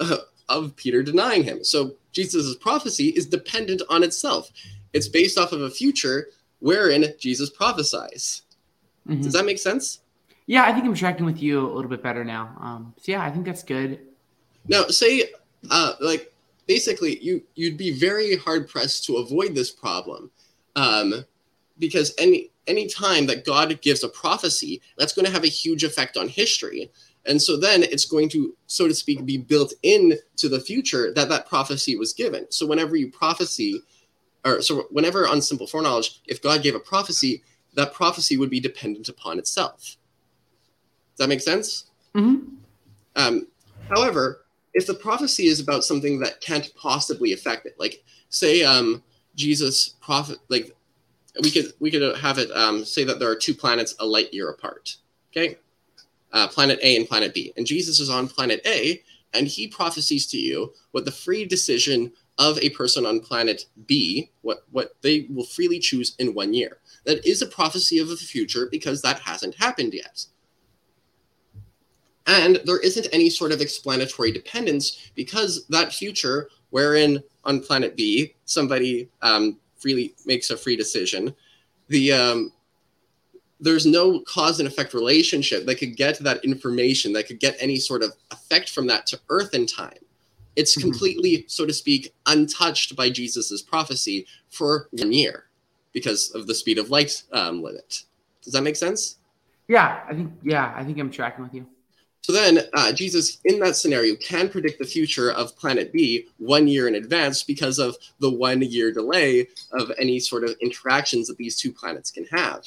[0.00, 0.16] uh,
[0.48, 1.64] of Peter denying him.
[1.64, 4.50] So Jesus' prophecy is dependent on itself.
[4.92, 6.28] It's based off of a future
[6.64, 8.42] wherein Jesus prophesies.
[9.06, 9.20] Mm-hmm.
[9.20, 10.00] Does that make sense?
[10.46, 12.56] Yeah, I think I'm tracking with you a little bit better now.
[12.58, 14.00] Um, so yeah, I think that's good.
[14.66, 15.24] Now, say,
[15.70, 16.32] uh, like,
[16.66, 20.30] basically, you you'd be very hard pressed to avoid this problem,
[20.74, 21.26] um,
[21.78, 25.84] because any any time that God gives a prophecy, that's going to have a huge
[25.84, 26.90] effect on history.
[27.26, 31.12] And so then it's going to, so to speak, be built in to the future
[31.14, 32.46] that that prophecy was given.
[32.50, 33.82] So whenever you prophecy,
[34.44, 37.42] or so whenever on simple foreknowledge, if God gave a prophecy,
[37.74, 39.96] that prophecy would be dependent upon itself.
[41.16, 41.90] Does that make sense?
[42.14, 42.54] Mm-hmm.
[43.16, 43.46] Um,
[43.88, 49.02] however, if the prophecy is about something that can't possibly affect it, like say um,
[49.36, 50.74] Jesus prophet, like
[51.42, 54.32] we could we could have it um, say that there are two planets a light
[54.34, 54.96] year apart.
[55.32, 55.58] Okay,
[56.32, 59.02] uh, planet A and planet B, and Jesus is on planet A,
[59.32, 64.30] and he prophesies to you what the free decision of a person on planet B,
[64.42, 66.78] what what they will freely choose in one year.
[67.04, 70.26] That is a prophecy of the future because that hasn't happened yet.
[72.26, 78.34] And there isn't any sort of explanatory dependence because that future, wherein on planet B
[78.46, 81.34] somebody um, freely makes a free decision,
[81.88, 82.52] the um,
[83.60, 87.76] there's no cause and effect relationship that could get that information that could get any
[87.76, 89.98] sort of effect from that to Earth in time.
[90.56, 90.90] It's mm-hmm.
[90.90, 95.46] completely, so to speak, untouched by Jesus's prophecy for one year
[95.92, 98.02] because of the speed of light um, limit.
[98.42, 99.18] Does that make sense?
[99.68, 101.66] Yeah, I think yeah, I think I'm tracking with you.
[102.20, 106.66] So then, uh, Jesus, in that scenario, can predict the future of planet B one
[106.66, 111.36] year in advance because of the one year delay of any sort of interactions that
[111.36, 112.64] these two planets can have.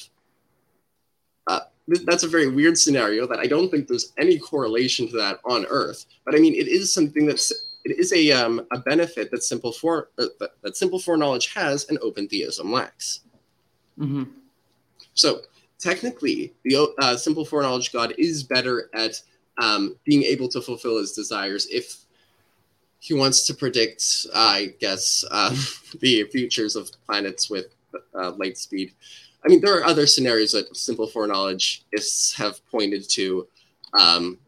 [1.47, 5.39] Uh, that's a very weird scenario that I don't think there's any correlation to that
[5.43, 6.05] on Earth.
[6.23, 7.51] But I mean, it is something that's
[7.87, 10.25] it is a um, a benefit that simple for uh,
[10.61, 13.21] that simple foreknowledge has and open theism lacks.
[13.97, 14.23] Mm-hmm.
[15.13, 15.41] So
[15.79, 19.21] technically, the uh, simple foreknowledge God is better at
[19.57, 21.97] um, being able to fulfill his desires if
[22.99, 25.55] he wants to predict, I guess, uh,
[25.99, 27.67] the futures of planets with
[28.13, 28.93] uh, light speed.
[29.45, 33.47] I mean, there are other scenarios that simple foreknowledge is have pointed to,
[33.99, 34.39] um,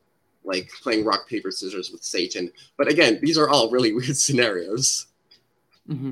[0.50, 2.52] like playing rock paper scissors with Satan.
[2.78, 5.08] But again, these are all really weird scenarios.
[5.88, 6.12] Mm-hmm.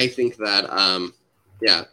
[0.00, 1.14] I think that, um,
[1.60, 1.84] yeah,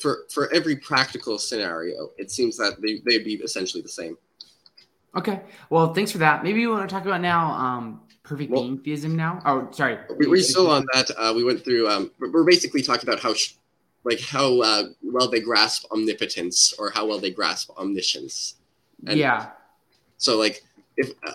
[0.00, 4.16] for for every practical scenario, it seems that they they'd be essentially the same.
[5.16, 5.40] Okay.
[5.70, 6.44] Well, thanks for that.
[6.44, 9.40] Maybe you want to talk about now um, perfect well, being theism now.
[9.46, 9.98] Oh, sorry.
[10.18, 11.10] We, are still on that.
[11.16, 11.88] Uh, we went through.
[11.88, 13.54] Um, we're basically talking about how, sh-
[14.04, 18.56] like, how uh, well they grasp omnipotence or how well they grasp omniscience.
[19.06, 19.50] And yeah.
[20.18, 20.62] So, like,
[20.96, 21.32] if uh,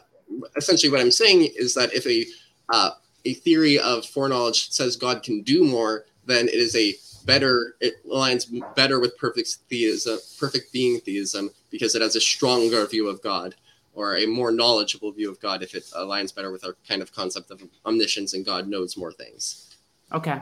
[0.55, 2.25] essentially what I'm saying is that if a
[2.73, 2.91] uh,
[3.25, 7.75] a theory of foreknowledge says God can do more, then it is a better.
[7.79, 13.07] It aligns better with perfect theism, perfect being theism, because it has a stronger view
[13.07, 13.55] of God
[13.93, 17.13] or a more knowledgeable view of God if it aligns better with our kind of
[17.13, 19.75] concept of omniscience and God knows more things.
[20.13, 20.41] Okay.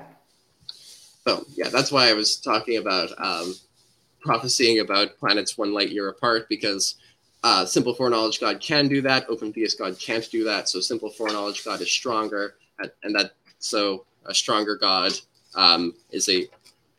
[1.28, 3.56] So yeah, that's why I was talking about um,
[4.22, 6.96] prophesying about planets one light year apart because
[7.44, 9.30] uh, simple foreknowledge God can do that.
[9.30, 10.68] Open theist God can't do that.
[10.70, 12.56] So simple foreknowledge God is stronger,
[13.04, 15.14] and that so a stronger God
[15.56, 16.48] um, is a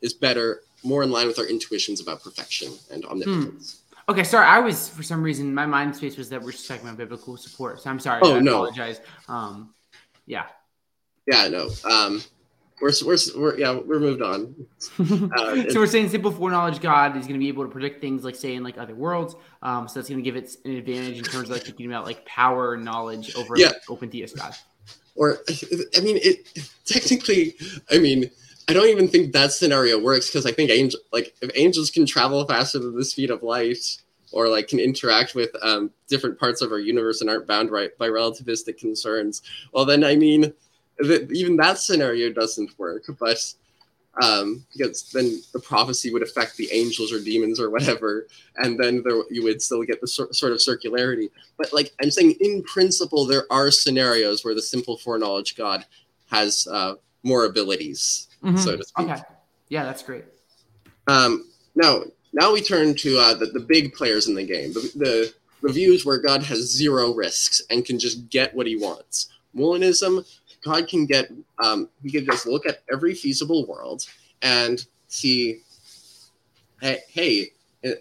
[0.00, 3.80] is better, more in line with our intuitions about perfection and omnipotence.
[4.06, 4.12] Hmm.
[4.12, 4.46] Okay, sorry.
[4.46, 7.36] I was for some reason my mind space was that we're just talking about biblical
[7.36, 7.80] support.
[7.80, 8.20] So I'm sorry.
[8.24, 9.00] Oh I no, apologize.
[9.28, 9.74] Um,
[10.26, 10.46] yeah.
[11.26, 11.68] Yeah, no.
[11.84, 12.22] Um,
[12.80, 14.54] we're, we're, we're yeah we're moved on.
[15.00, 18.24] Uh, so we're saying simple foreknowledge God is going to be able to predict things
[18.24, 19.34] like say in like other worlds.
[19.62, 22.04] Um, so that's going to give it an advantage in terms of like thinking about
[22.04, 23.68] like power and knowledge over yeah.
[23.68, 24.54] like, open theist God.
[25.14, 25.38] or
[25.96, 27.54] I mean, it technically.
[27.90, 28.30] I mean,
[28.68, 32.06] I don't even think that scenario works because I think angel like if angels can
[32.06, 34.00] travel faster than the speed of light,
[34.32, 37.96] or like can interact with um, different parts of our universe and aren't bound right
[37.98, 40.52] by relativistic concerns, well, then I mean,
[41.02, 43.04] even that scenario doesn't work.
[43.18, 43.38] But
[44.22, 48.26] um, because then the prophecy would affect the angels or demons or whatever,
[48.56, 51.30] and then there, you would still get the sort, sort of circularity.
[51.56, 55.86] But like I'm saying, in principle, there are scenarios where the simple foreknowledge God
[56.30, 58.56] has uh, more abilities, mm-hmm.
[58.56, 59.08] so to speak.
[59.08, 59.22] Okay,
[59.68, 60.24] yeah, that's great.
[61.06, 64.92] Um, now, now we turn to uh, the, the big players in the game, the,
[64.96, 69.28] the reviews where God has zero risks and can just get what he wants.
[69.56, 70.24] Molinism
[70.62, 71.30] God can get
[71.62, 74.06] um, he can just look at every feasible world
[74.42, 75.60] and see,
[76.80, 77.52] hey,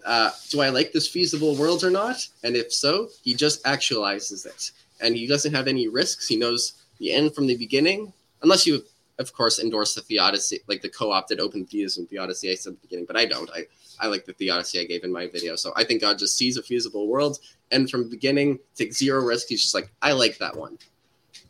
[0.04, 2.26] uh, do I like this feasible world or not?
[2.44, 6.28] And if so, he just actualizes it, and he doesn't have any risks.
[6.28, 8.82] He knows the end from the beginning, unless you,
[9.18, 12.86] of course, endorse the theodicy, like the co-opted open theism theodicy I said at the
[12.86, 13.06] beginning.
[13.06, 13.50] But I don't.
[13.50, 13.66] I
[14.00, 15.56] I like the theodicy I gave in my video.
[15.56, 17.38] So I think God just sees a feasible world,
[17.70, 19.48] and from the beginning, takes zero risk.
[19.48, 20.78] He's just like, I like that one.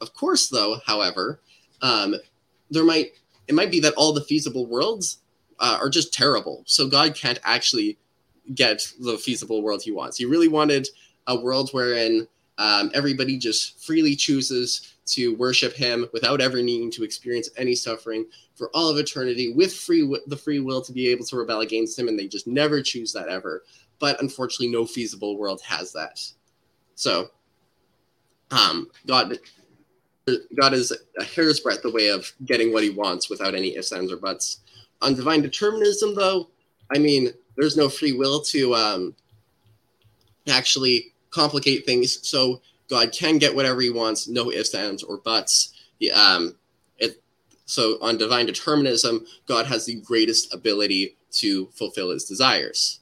[0.00, 1.40] Of course, though, however,
[1.82, 2.14] um,
[2.70, 3.12] there might
[3.48, 5.18] it might be that all the feasible worlds
[5.58, 6.62] uh, are just terrible.
[6.66, 7.98] So God can't actually
[8.54, 10.16] get the feasible world he wants.
[10.16, 10.88] He really wanted
[11.26, 12.26] a world wherein
[12.58, 18.26] um, everybody just freely chooses to worship him without ever needing to experience any suffering
[18.54, 21.60] for all of eternity with free w- the free will to be able to rebel
[21.60, 23.64] against him and they just never choose that ever
[23.98, 26.20] but unfortunately no feasible world has that
[26.94, 27.28] so
[28.50, 29.38] um, god
[30.58, 34.12] God is a hair's breadth away of getting what he wants without any ifs, ands,
[34.12, 34.60] or buts.
[35.02, 36.48] On divine determinism, though,
[36.94, 39.14] I mean, there's no free will to um,
[40.48, 42.26] actually complicate things.
[42.28, 45.74] So God can get whatever he wants, no ifs, ands, or buts.
[45.98, 46.56] He, um,
[46.98, 47.22] it,
[47.66, 53.00] so on divine determinism, God has the greatest ability to fulfill his desires.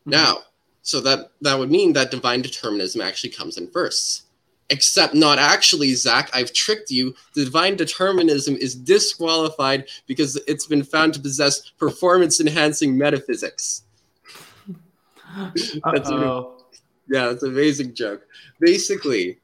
[0.00, 0.10] Mm-hmm.
[0.10, 0.38] Now,
[0.82, 4.27] so that that would mean that divine determinism actually comes in first
[4.70, 6.30] except not actually, Zach.
[6.32, 7.14] I've tricked you.
[7.34, 13.84] The divine determinism is disqualified because it's been found to possess performance enhancing metaphysics.
[15.54, 16.10] that's
[17.08, 18.26] yeah, it's an amazing joke.
[18.60, 19.38] Basically,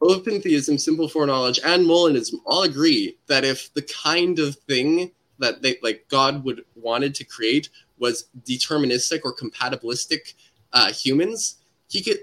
[0.00, 5.62] open theism, simple foreknowledge, and Molinism all agree that if the kind of thing that
[5.62, 10.34] they like God would wanted to create was deterministic or compatibilistic
[10.72, 11.58] uh, humans,
[11.88, 12.18] he could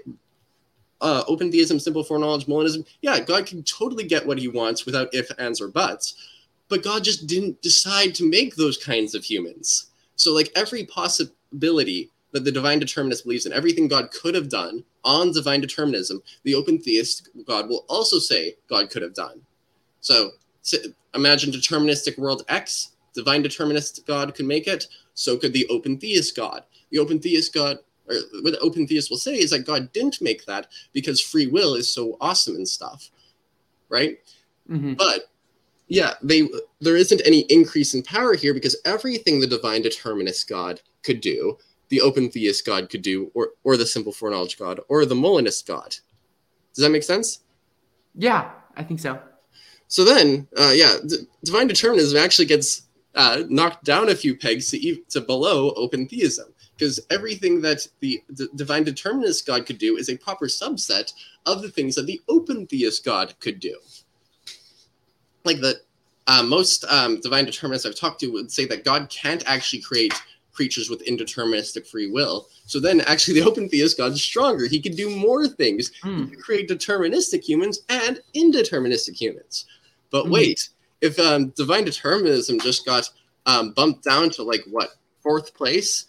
[1.02, 5.12] uh, open theism, simple foreknowledge, Molinism, yeah, God can totally get what he wants without
[5.12, 6.14] if, ands, or buts.
[6.68, 9.90] But God just didn't decide to make those kinds of humans.
[10.16, 14.84] So, like every possibility that the divine determinist believes in, everything God could have done
[15.04, 19.42] on divine determinism, the open theist God will also say God could have done.
[20.00, 20.30] So,
[20.62, 20.78] so
[21.14, 26.36] imagine deterministic world X, divine determinist God could make it, so could the open theist
[26.36, 26.62] God.
[26.90, 27.78] The open theist God
[28.08, 31.74] or what open theists will say is that God didn't make that because free will
[31.74, 33.10] is so awesome and stuff,
[33.88, 34.18] right?
[34.68, 34.94] Mm-hmm.
[34.94, 35.30] But
[35.88, 36.48] yeah, they
[36.80, 41.58] there isn't any increase in power here because everything the divine determinist God could do,
[41.88, 45.66] the open theist God could do, or or the simple foreknowledge God, or the Molinist
[45.66, 45.96] God.
[46.74, 47.40] Does that make sense?
[48.14, 49.20] Yeah, I think so.
[49.88, 52.82] So then, uh, yeah, d- divine determinism actually gets
[53.14, 56.51] uh, knocked down a few pegs to, to below open theism
[56.82, 61.12] because everything that the, the, divine determinist God could do is a proper subset
[61.46, 63.78] of the things that the open theist God could do.
[65.44, 65.76] Like the
[66.26, 70.12] uh, most um, divine determinists I've talked to would say that God can't actually create
[70.50, 72.48] creatures with indeterministic free will.
[72.66, 74.66] So then, actually, the open theist God is stronger.
[74.66, 75.92] He can do more things.
[76.02, 76.16] Mm.
[76.16, 76.30] He hmm.
[76.30, 79.66] can create deterministic humans and indeterministic humans.
[80.10, 80.32] But mm.
[80.32, 80.68] wait,
[81.00, 83.08] if um, divine determinism just got
[83.46, 86.06] um, bumped down to like what fourth place,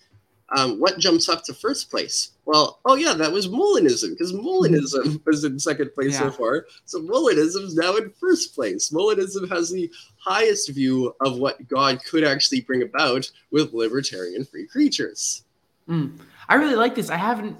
[0.55, 2.31] um, what jumps up to first place?
[2.45, 6.19] Well, oh yeah, that was Molinism because Molinism was in second place yeah.
[6.19, 6.67] so far.
[6.85, 8.89] So Molinism is now in first place.
[8.89, 14.67] Molinism has the highest view of what God could actually bring about with libertarian free
[14.67, 15.43] creatures.
[15.89, 16.19] Mm.
[16.47, 17.09] I really like this.
[17.09, 17.57] I haven't.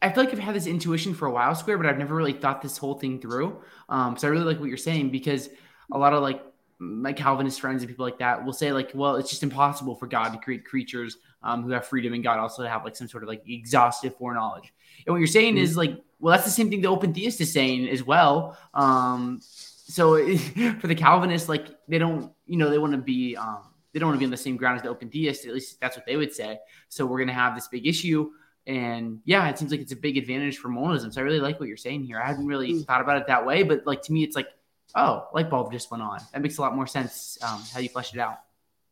[0.00, 2.32] I feel like I've had this intuition for a while, Square, but I've never really
[2.32, 3.62] thought this whole thing through.
[3.88, 5.48] Um, so I really like what you're saying because
[5.92, 6.42] a lot of like
[6.78, 10.08] my Calvinist friends and people like that will say like, well, it's just impossible for
[10.08, 13.22] God to create creatures um, who have freedom and God also have like some sort
[13.22, 14.72] of like exhaustive foreknowledge.
[15.06, 15.64] And what you're saying mm-hmm.
[15.64, 18.56] is like, well, that's the same thing the open theist is saying as well.
[18.74, 20.14] Um, so
[20.80, 24.08] for the Calvinists, like they don't, you know, they want to be, um, they don't
[24.08, 25.44] want to be on the same ground as the open theist.
[25.46, 26.58] At least that's what they would say.
[26.88, 28.30] So we're going to have this big issue.
[28.66, 31.12] And yeah, it seems like it's a big advantage for Molinism.
[31.12, 32.20] So I really like what you're saying here.
[32.20, 32.86] I hadn't really mm.
[32.86, 34.48] thought about it that way, but like to me, it's like,
[34.94, 36.20] oh, light bulb just went on.
[36.32, 38.38] That makes a lot more sense um, how you flesh it out.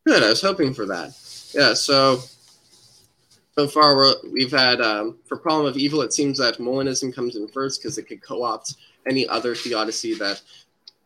[0.06, 0.22] Good.
[0.22, 1.10] I was hoping for that.
[1.54, 1.74] Yeah.
[1.74, 2.20] So
[3.60, 6.00] so far we have had um, for problem of evil.
[6.00, 10.40] It seems that Molinism comes in first because it could co-opt any other theodicy that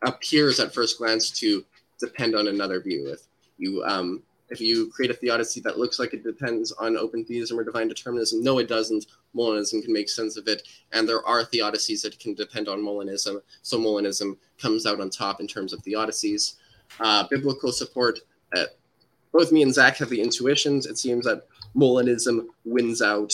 [0.03, 1.65] appears at first glance to
[1.99, 3.09] depend on another view.
[3.09, 3.23] If
[3.57, 7.59] you um, if you create a theodicy that looks like it depends on open theism
[7.59, 9.07] or divine determinism, no, it doesn't.
[9.35, 13.41] Molinism can make sense of it, and there are theodicies that can depend on Molinism.
[13.63, 16.55] So Molinism comes out on top in terms of theodicies.
[17.01, 18.19] Uh, biblical support.
[18.55, 18.65] Uh,
[19.33, 20.85] both me and Zach have the intuitions.
[20.85, 21.45] It seems that
[21.75, 23.33] Molinism wins out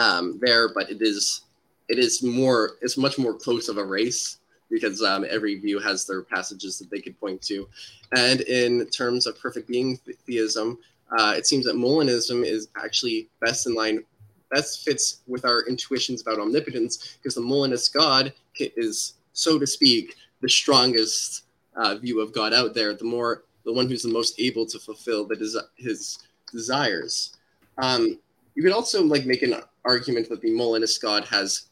[0.00, 1.42] um, there, but it is
[1.88, 4.38] it is more it's much more close of a race
[4.70, 7.68] because um, every view has their passages that they could point to.
[8.16, 10.78] And in terms of perfect being theism,
[11.18, 14.04] uh, it seems that Molinism is actually best in line,
[14.50, 20.14] best fits with our intuitions about omnipotence because the Molinist God is, so to speak,
[20.40, 21.46] the strongest
[21.76, 24.78] uh, view of God out there, the more, the one who's the most able to
[24.78, 26.18] fulfill the des- his
[26.50, 27.36] desires.
[27.78, 28.18] Um,
[28.54, 31.70] you could also like make an argument that the Molinist God has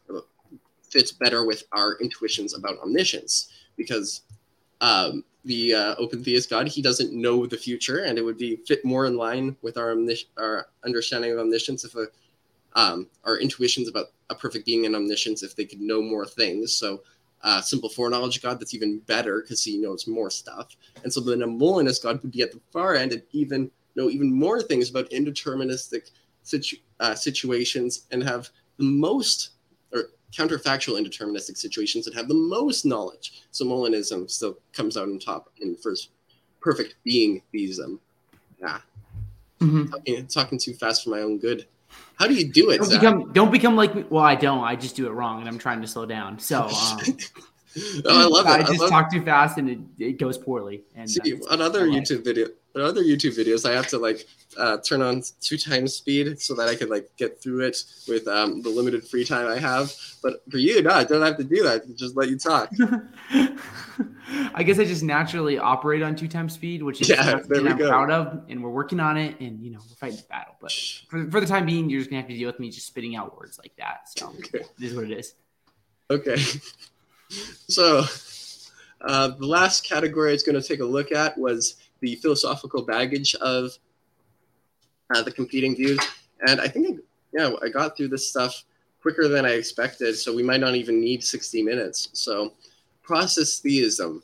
[0.91, 4.23] fits better with our intuitions about omniscience because
[4.81, 8.57] um, the uh, open theist God he doesn't know the future, and it would be
[8.67, 12.07] fit more in line with our omnis- our understanding of omniscience if a
[12.75, 16.73] um, our intuitions about a perfect being and omniscience if they could know more things.
[16.73, 17.03] So
[17.43, 20.77] uh, simple foreknowledge God that's even better because he knows more stuff.
[21.03, 24.11] And so then a Molinist God would be at the far end and even know
[24.11, 26.11] even more things about indeterministic
[26.43, 29.51] situ- uh, situations and have the most
[29.93, 33.43] or counterfactual indeterministic situations that have the most knowledge.
[33.51, 36.11] So Molinism still comes out on top in first
[36.61, 38.01] perfect being theism.
[38.61, 38.79] Yeah.
[39.61, 39.87] Mm-hmm.
[39.87, 41.67] Talking, talking too fast for my own good.
[42.17, 42.79] How do you do it?
[42.79, 44.05] Don't become, don't become like me.
[44.09, 44.63] Well, I don't.
[44.63, 46.39] I just do it wrong, and I'm trying to slow down.
[46.39, 46.71] So, um,
[48.05, 48.51] oh, I love it.
[48.51, 50.83] I just I talk too fast, and it, it goes poorly.
[50.95, 54.79] And See, on other YouTube video, on other YouTube videos, I have to like uh,
[54.79, 58.63] turn on two times speed so that I can like get through it with um,
[58.63, 59.93] the limited free time I have.
[60.23, 61.97] But for you, no, I don't have to do that.
[61.97, 62.71] Just let you talk.
[64.55, 67.77] I guess I just naturally operate on two times speed, which is yeah, something I'm
[67.77, 67.89] go.
[67.89, 69.39] proud of, and we're working on it.
[69.41, 70.55] And you know, we're fighting the battle.
[70.61, 70.73] But
[71.09, 73.17] for, for the time being, you're just gonna have to deal with me just spitting
[73.17, 74.09] out words like that.
[74.17, 74.61] So okay.
[74.61, 75.35] it is what it is.
[76.11, 76.37] Okay.
[77.69, 78.05] so
[79.01, 82.83] uh, the last category I was going to take a look at was the philosophical
[82.83, 83.73] baggage of
[85.15, 85.99] uh, the competing views.
[86.47, 87.01] And I think,
[87.33, 88.65] yeah, I got through this stuff
[89.01, 90.17] quicker than I expected.
[90.17, 92.11] So we might not even need 60 minutes.
[92.13, 92.53] So,
[93.03, 94.23] process theism.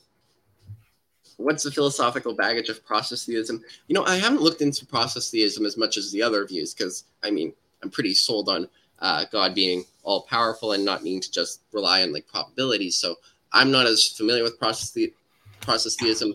[1.37, 3.63] What's the philosophical baggage of process theism?
[3.89, 7.05] You know, I haven't looked into process theism as much as the other views because,
[7.25, 7.53] I mean,
[7.83, 8.69] I'm pretty sold on
[9.01, 12.97] uh, God being all powerful and not needing to just rely on like probabilities.
[12.97, 13.17] So
[13.53, 15.13] I'm not as familiar with process, the-
[15.61, 16.35] process theism.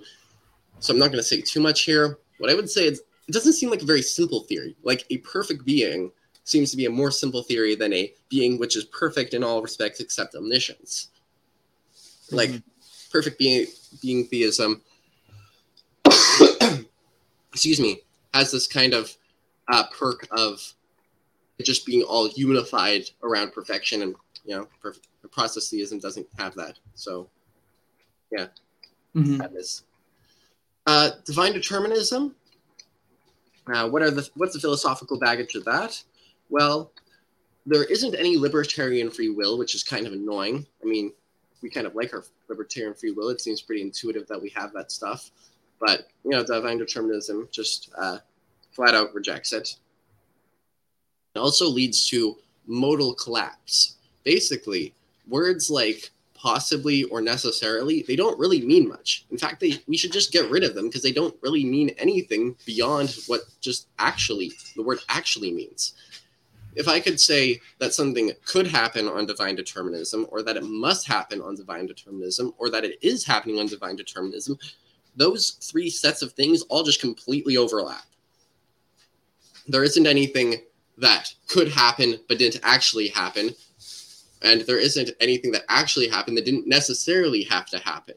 [0.80, 2.20] So I'm not going to say too much here.
[2.38, 4.76] What I would say is it doesn't seem like a very simple theory.
[4.84, 6.12] Like a perfect being
[6.46, 9.62] seems to be a more simple theory than a being which is perfect in all
[9.62, 11.10] respects except omniscience.
[12.28, 12.36] Mm-hmm.
[12.36, 12.52] Like
[13.12, 13.68] perfect being
[14.02, 14.82] being theism,
[17.54, 18.02] excuse me,
[18.34, 19.16] has this kind of
[19.68, 20.74] uh, perk of
[21.62, 24.16] just being all unified around perfection, and
[24.46, 26.80] you know, perfect process theism doesn't have that.
[26.96, 27.30] So,
[28.32, 28.48] yeah,
[29.16, 29.38] mm-hmm.
[29.38, 29.84] that is
[30.90, 32.36] uh, divine determinism
[33.74, 36.02] uh, what are the what's the philosophical baggage of that?
[36.50, 36.92] Well,
[37.66, 40.66] there isn't any libertarian free will, which is kind of annoying.
[40.82, 41.12] I mean,
[41.62, 43.30] we kind of like our libertarian free will.
[43.30, 45.30] It seems pretty intuitive that we have that stuff,
[45.80, 48.18] but you know, divine determinism just uh,
[48.72, 49.76] flat out rejects it.
[51.36, 53.98] It also leads to modal collapse.
[54.24, 54.96] Basically,
[55.28, 56.10] words like
[56.42, 59.26] possibly or necessarily, they don't really mean much.
[59.30, 61.90] In fact, they we should just get rid of them because they don't really mean
[61.98, 65.94] anything beyond what just actually the word actually means.
[66.76, 71.08] If I could say that something could happen on divine determinism, or that it must
[71.08, 74.58] happen on divine determinism, or that it is happening on divine determinism,
[75.16, 78.06] those three sets of things all just completely overlap.
[79.68, 80.62] There isn't anything
[80.98, 83.56] that could happen but didn't actually happen
[84.42, 88.16] and there isn't anything that actually happened that didn't necessarily have to happen.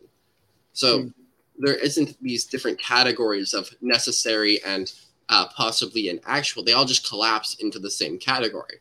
[0.72, 1.14] So mm.
[1.58, 4.92] there isn't these different categories of necessary and
[5.28, 6.62] uh, possibly an actual.
[6.62, 8.76] They all just collapse into the same category.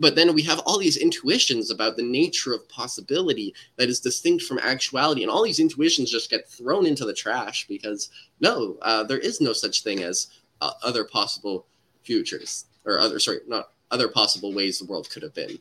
[0.00, 4.44] But then we have all these intuitions about the nature of possibility that is distinct
[4.44, 9.04] from actuality, and all these intuitions just get thrown into the trash because no, uh,
[9.04, 10.28] there is no such thing as
[10.60, 11.66] uh, other possible
[12.02, 15.58] futures or other sorry, not other possible ways the world could have been.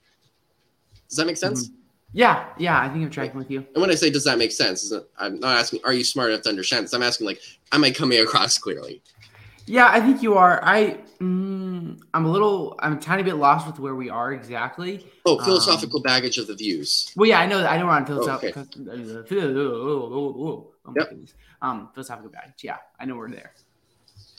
[1.12, 1.68] Does that make sense?
[1.68, 1.74] Mhm.
[2.14, 3.66] Yeah, yeah, I think I'm tracking with you.
[3.74, 6.44] And when I say does that make sense, I'm not asking are you smart enough
[6.44, 6.94] to understand this.
[6.94, 7.42] I'm asking like
[7.74, 9.04] am I coming across clearly?
[9.66, 10.60] Yeah, I think you are.
[10.64, 15.06] I, mm, I'm a little, I'm a tiny bit lost with where we are exactly.
[15.26, 17.12] Oh, philosophical baggage of the views.
[17.16, 17.72] Well, yeah, I know that.
[17.72, 18.52] I know we're on Oh, okay.
[18.52, 18.86] philosophical.
[20.86, 21.10] Oh, Yep.
[21.10, 21.34] goodness.
[21.62, 22.64] Um, philosophical baggage.
[22.64, 23.54] Yeah, I know we're there.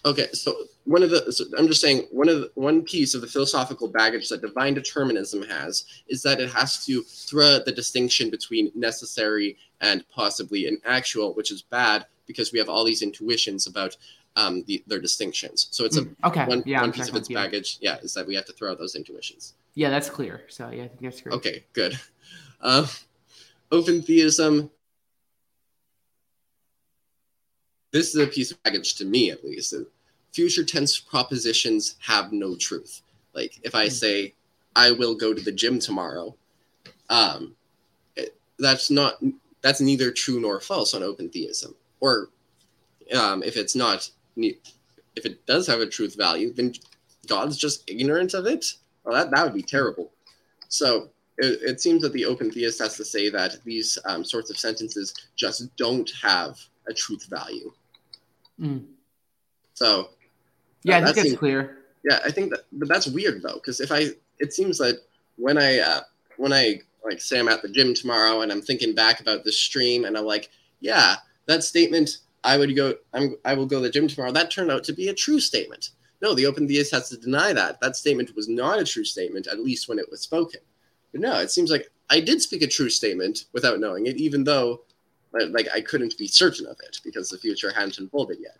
[0.05, 3.21] Okay, so one of the so I'm just saying one of the, one piece of
[3.21, 8.29] the philosophical baggage that divine determinism has is that it has to throw the distinction
[8.31, 13.67] between necessary and possibly an actual, which is bad because we have all these intuitions
[13.69, 13.97] about
[14.35, 15.69] um, the, their distinctions.
[15.71, 16.45] So it's a Mm, okay.
[16.47, 17.37] one, yeah, one I'm piece of its you.
[17.37, 17.79] baggage.
[17.81, 19.55] Yeah, is that we have to throw out those intuitions.
[19.75, 20.43] Yeah, that's clear.
[20.49, 21.35] So yeah, I think that's great.
[21.35, 21.99] Okay, good.
[22.61, 22.87] Uh,
[23.73, 24.71] open theism.
[27.93, 29.75] This is a piece of baggage to me, at least.
[30.33, 33.03] Future tense propositions have no truth.
[33.35, 33.91] Like if I Hmm.
[33.91, 34.35] say,
[34.75, 36.37] "I will go to the gym tomorrow,"
[37.11, 37.55] um,
[38.17, 39.23] it- that's not
[39.61, 41.77] that's neither true nor false on open theism.
[42.01, 42.31] Or
[43.13, 46.75] um, if it's not, if it does have a truth value, then
[47.29, 48.75] God's just ignorant of it.
[49.05, 50.13] Well, that that would be terrible.
[50.69, 54.51] So it, it seems that the open theist has to say that these um, sorts
[54.51, 57.73] of sentences just don't have a truth value.
[58.63, 58.85] Mm.
[59.75, 60.11] So
[60.85, 61.79] Yeah, I that think that's seems- clear.
[62.09, 64.09] yeah, I think that, but that's weird though, because if I,
[64.39, 65.01] it seems that
[65.37, 66.01] when I, uh,
[66.37, 69.59] when I like say I'm at the gym tomorrow and I'm thinking back about this
[69.59, 70.51] stream and I'm like,
[70.81, 74.33] yeah, that statement, I would go, I'm, I will go to the gym tomorrow.
[74.33, 75.91] That turned out to be a true statement.
[76.21, 77.81] No, the open theist has to deny that.
[77.81, 80.61] That statement was not a true statement, at least when it was spoken.
[81.11, 84.45] But no, it seems like I did speak a true statement without knowing it, even
[84.45, 84.83] though,
[85.33, 88.57] like, I couldn't be certain of it because the future hadn't unfolded yet.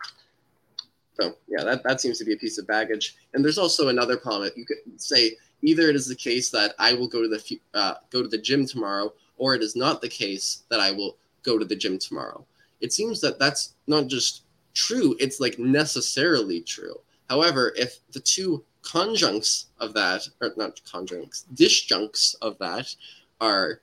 [1.19, 3.15] So yeah, that, that seems to be a piece of baggage.
[3.33, 4.49] And there's also another problem.
[4.55, 7.95] You could say either it is the case that I will go to the uh,
[8.11, 11.57] go to the gym tomorrow, or it is not the case that I will go
[11.57, 12.45] to the gym tomorrow.
[12.81, 14.43] It seems that that's not just
[14.73, 16.95] true; it's like necessarily true.
[17.29, 22.93] However, if the two conjuncts of that, or not conjuncts, disjuncts of that,
[23.39, 23.81] are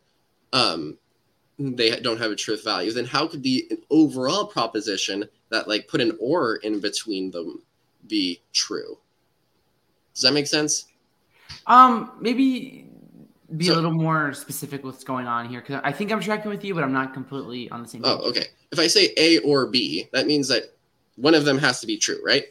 [0.53, 0.99] um,
[1.61, 6.01] they don't have a truth value, then how could the overall proposition that like put
[6.01, 7.63] an or in between them
[8.09, 8.99] be true?
[10.15, 10.87] Does that make sense?
[11.67, 12.87] Um, maybe
[13.57, 16.51] be So- a little more specific what's going on here because I think I'm tracking
[16.51, 18.03] with you, but I'm not completely on the same.
[18.05, 18.27] Oh, page.
[18.29, 18.47] okay.
[18.73, 20.75] If I say A or B, that means that
[21.17, 22.47] one of them has to be true, right?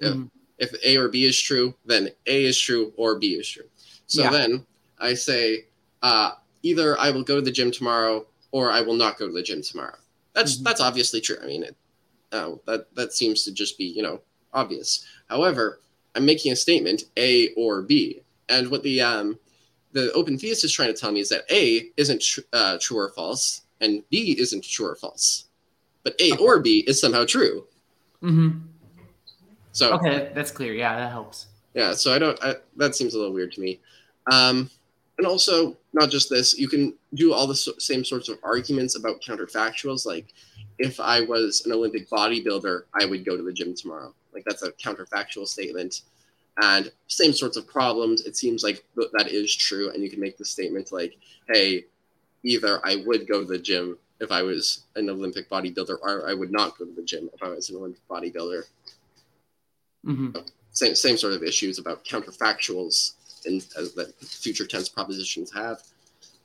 [0.00, 0.30] Mhm.
[0.58, 3.64] If A or B is true, then A is true or B is true.
[4.06, 4.30] So Yeah.
[4.30, 4.66] then
[4.98, 5.66] I say
[6.02, 6.32] uh,
[6.62, 9.42] either I will go to the gym tomorrow or I will not go to the
[9.42, 9.96] gym tomorrow.
[10.32, 10.64] That's Mhm.
[10.64, 11.38] that's obviously true.
[11.42, 11.76] I mean, it,
[12.32, 14.20] uh, that that seems to just be you know
[14.52, 15.04] obvious.
[15.28, 15.80] However,
[16.14, 19.38] I'm making a statement A or B, and what the um,
[19.92, 22.98] the open theist is trying to tell me is that A isn't tr- uh, true
[22.98, 25.44] or false, and B isn't true or false,
[26.02, 26.42] but A Okay.
[26.44, 27.66] or B is somehow true.
[28.22, 28.62] Mhm.
[29.72, 30.72] So Okay, that's clear.
[30.74, 31.46] Yeah, that helps.
[31.74, 32.42] yeah, so I don't.
[32.42, 33.80] I, that seems a little weird to me.
[34.32, 34.70] Um,
[35.18, 38.96] and also, not just this, you can do all the so- same sorts of arguments
[38.96, 40.06] about counterfactuals.
[40.06, 40.34] Like,
[40.78, 44.14] if I was an Olympic bodybuilder, I would go to the gym tomorrow.
[44.34, 46.02] Like, that's a counterfactual statement.
[46.62, 48.26] And same sorts of problems.
[48.26, 49.90] It seems like th- that is true.
[49.90, 51.16] And you can make the statement like,
[51.48, 51.84] hey,
[52.42, 56.34] either I would go to the gym if I was an Olympic bodybuilder, or I
[56.34, 58.62] would not go to the gym if I was an Olympic bodybuilder
[60.06, 60.30] hmm
[60.72, 63.14] same same sort of issues about counterfactuals
[63.46, 65.82] and uh, that future tense propositions have.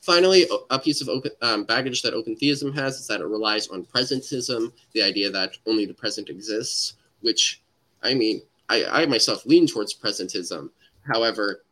[0.02, 3.68] Finally, a piece of open um, baggage that open theism has is that it relies
[3.68, 6.96] on presentism, the idea that only the present exists.
[7.22, 7.62] Which,
[8.02, 10.70] I mean, I, I myself lean towards presentism.
[11.04, 11.64] However,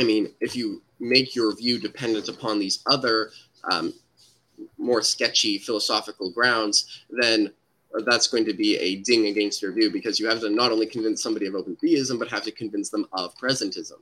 [0.00, 3.30] I mean, if you make your view dependent upon these other
[3.70, 3.92] um,
[4.78, 7.52] more sketchy philosophical grounds, then
[8.06, 10.86] that's going to be a ding against your view because you have to not only
[10.86, 13.98] convince somebody of open theism, but have to convince them of presentism.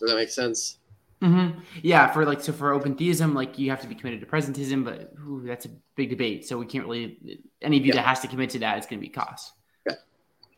[0.00, 0.78] Does that make sense?
[1.22, 1.50] hmm
[1.82, 4.84] Yeah, for like so for open theism, like you have to be committed to presentism,
[4.84, 6.46] but ooh, that's a big debate.
[6.46, 8.02] So we can't really any view Yeah.
[8.02, 9.52] that has to commit to that is going to be cost.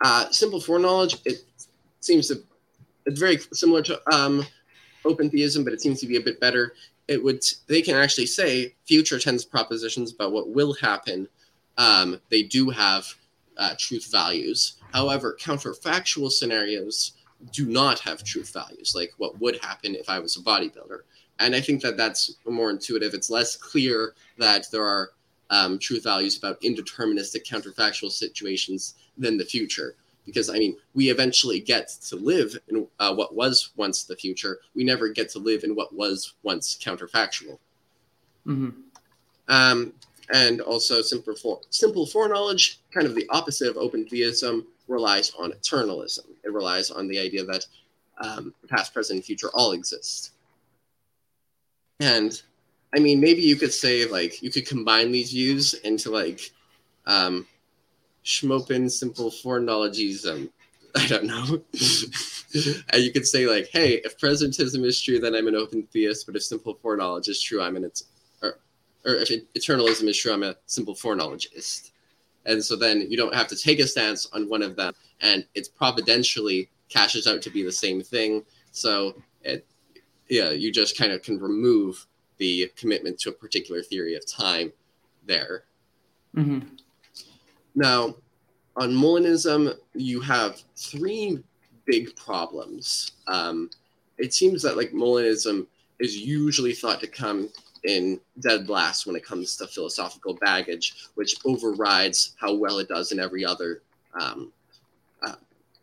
[0.04, 1.42] Uh, simple foreknowledge, it
[2.00, 2.42] seems to,
[3.06, 4.44] it's very similar to um,
[5.06, 6.74] open theism, but it seems to be a bit better.
[7.08, 11.26] It would, they can actually say future tense propositions about what will happen.
[11.78, 13.06] Um, they do have
[13.56, 14.74] uh, truth values.
[14.92, 17.12] However, counterfactual scenarios
[17.52, 21.00] do not have truth values, like what would happen if I was a bodybuilder.
[21.38, 23.12] And I think that that's more intuitive.
[23.12, 25.10] It's less clear that there are
[25.50, 29.96] um, truth values about indeterministic counterfactual situations than the future.
[30.26, 34.58] because I mean, we eventually get to live in uh, what was once the future.
[34.74, 37.58] We never get to live in what was once counterfactual.
[38.46, 38.70] Mm-hmm.
[39.48, 39.92] Um,
[40.34, 45.52] and also simple, for, simple foreknowledge, kind of the opposite of open theism, relies on
[45.52, 46.26] eternalism.
[46.44, 47.66] It relies on the idea that
[48.18, 50.32] um, past, present, and future all exist.
[52.00, 52.40] And
[52.94, 56.50] I mean, maybe you could say like you could combine these views into like
[57.06, 57.46] um,
[58.24, 60.50] Schmopen simple foreknowledgeism.
[60.96, 61.62] I don't know.
[62.90, 66.26] and you could say like, hey, if presentism is true, then I'm an open theist.
[66.26, 67.90] But if simple foreknowledge is true, I'm an
[68.42, 68.58] or,
[69.04, 71.90] or if eternalism is true, I'm a simple foreknowledgeist.
[72.46, 75.44] And so then you don't have to take a stance on one of them, and
[75.54, 78.44] it's providentially cashes out to be the same thing.
[78.70, 79.66] So it,
[80.28, 82.06] yeah, you just kind of can remove
[82.38, 84.72] the commitment to a particular theory of time
[85.26, 85.64] there.
[86.36, 86.60] Mm-hmm.
[87.74, 88.14] Now,
[88.76, 91.42] on Molinism, you have three
[91.86, 93.12] big problems.
[93.26, 93.70] Um,
[94.18, 95.66] it seems that like Molinism
[95.98, 97.48] is usually thought to come
[97.84, 103.12] in dead last when it comes to philosophical baggage, which overrides how well it does
[103.12, 103.82] in every other
[104.20, 104.52] um,
[105.26, 105.34] uh,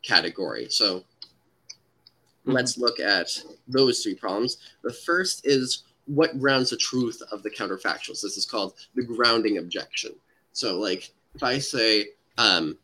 [0.04, 0.68] category.
[0.70, 2.52] So mm-hmm.
[2.52, 3.30] let's look at
[3.68, 4.58] those three problems.
[4.84, 8.22] The first is what grounds the truth of the counterfactuals.
[8.22, 10.12] This is called the grounding objection.
[10.52, 12.78] So, like, if I say um,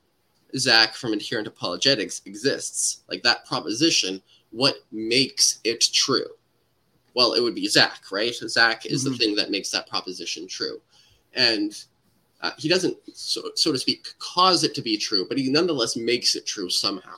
[0.57, 6.25] Zach from Adherent Apologetics exists, like that proposition, what makes it true?
[7.13, 8.33] Well, it would be Zach, right?
[8.33, 9.11] Zach is mm-hmm.
[9.11, 10.81] the thing that makes that proposition true.
[11.33, 11.73] And
[12.41, 15.95] uh, he doesn't, so, so to speak, cause it to be true, but he nonetheless
[15.95, 17.17] makes it true somehow.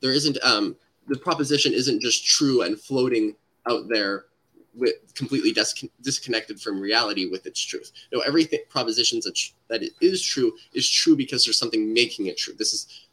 [0.00, 0.76] There isn't, um,
[1.08, 3.34] the proposition isn't just true and floating
[3.68, 4.26] out there
[4.74, 7.92] with completely dis- disconnected from reality with its truth.
[8.12, 12.26] No, everything propositions that, tr- that it is true is true because there's something making
[12.26, 12.54] it true.
[12.54, 13.06] This is,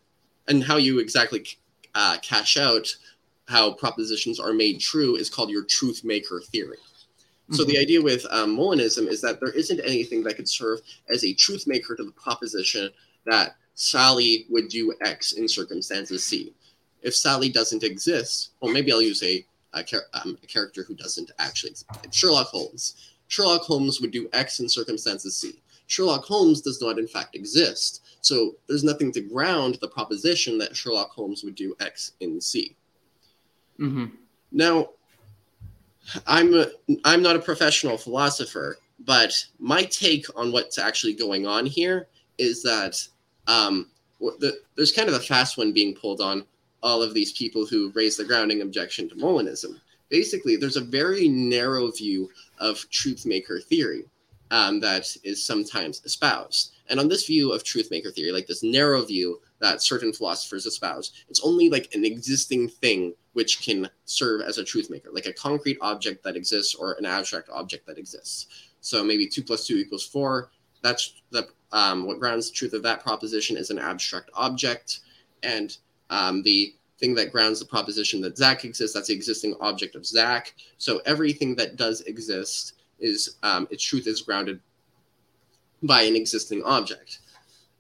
[0.47, 1.45] and how you exactly
[1.95, 2.87] uh, cash out
[3.49, 6.77] how propositions are made true is called your truth maker theory.
[7.51, 7.71] So mm-hmm.
[7.71, 11.33] the idea with um, Molinism is that there isn't anything that could serve as a
[11.33, 12.91] truth maker to the proposition
[13.25, 16.53] that Sally would do X in circumstances C.
[17.01, 19.43] If Sally doesn't exist, well, maybe I'll use a,
[19.73, 19.83] a,
[20.13, 21.87] um, a character who doesn't actually exist.
[22.11, 23.13] Sherlock Holmes.
[23.29, 25.59] Sherlock Holmes would do X in circumstances C.
[25.87, 28.03] Sherlock Holmes does not, in fact, exist.
[28.21, 32.75] So there's nothing to ground the proposition that Sherlock Holmes would do X in C.
[33.79, 34.05] Mm-hmm.
[34.51, 34.89] Now,
[36.27, 36.67] I'm a,
[37.05, 42.07] I'm not a professional philosopher, but my take on what's actually going on here
[42.37, 43.01] is that
[43.47, 46.45] um, the, there's kind of a fast one being pulled on
[46.81, 49.79] all of these people who raise the grounding objection to Molinism.
[50.09, 54.05] Basically, there's a very narrow view of truth maker theory
[54.51, 56.73] um, that is sometimes espoused.
[56.89, 60.65] And on this view of truth maker theory, like this narrow view that certain philosophers
[60.65, 65.25] espouse, it's only like an existing thing which can serve as a truth maker, like
[65.25, 68.47] a concrete object that exists or an abstract object that exists.
[68.81, 70.51] So maybe two plus two equals four.
[70.81, 75.01] That's the um, what grounds the truth of that proposition is an abstract object,
[75.43, 75.77] and
[76.09, 80.05] um, the thing that grounds the proposition that Zach exists, that's the existing object of
[80.05, 80.53] Zach.
[80.77, 84.59] So everything that does exist is um, its truth is grounded
[85.83, 87.19] by an existing object.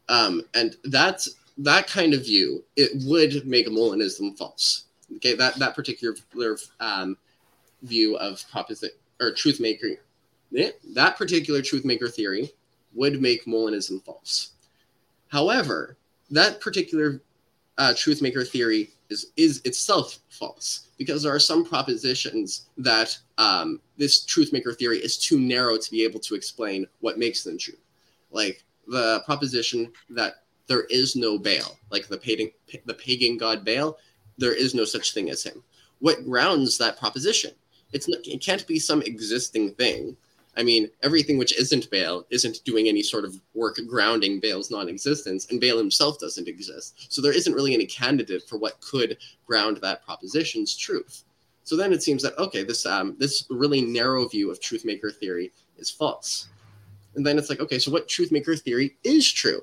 [0.07, 4.85] Um, and that's that kind of view, it would make a Molinism false.
[5.17, 6.15] Okay, that that particular
[6.79, 7.17] um,
[7.83, 9.87] view of proposition or truth maker,
[10.51, 12.51] that particular truth maker theory
[12.93, 14.51] would make Molinism false.
[15.27, 15.97] However,
[16.31, 17.21] that particular
[17.77, 23.81] uh, truth maker theory is is itself false because there are some propositions that um,
[23.97, 27.57] this truth maker theory is too narrow to be able to explain what makes them
[27.57, 27.77] true,
[28.31, 32.51] like the proposition that there is no Baal, like the pagan,
[32.85, 33.97] the pagan god Baal.
[34.37, 35.61] There is no such thing as him.
[35.99, 37.51] What grounds that proposition?
[37.91, 40.15] It's not, it can't be some existing thing.
[40.55, 45.47] I mean, everything which isn't Baal isn't doing any sort of work grounding Baal's non-existence,
[45.49, 47.11] and Baal himself doesn't exist.
[47.11, 51.23] So there isn't really any candidate for what could ground that proposition's truth.
[51.63, 55.11] So then it seems that okay, this um, this really narrow view of truth maker
[55.11, 56.47] theory is false.
[57.15, 59.61] And then it's like, okay, so what truth maker theory is true?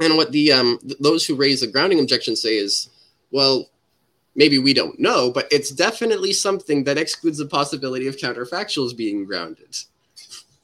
[0.00, 2.90] And what the um, th- those who raise the grounding objection say is,
[3.30, 3.70] well,
[4.34, 9.24] maybe we don't know, but it's definitely something that excludes the possibility of counterfactuals being
[9.24, 9.76] grounded.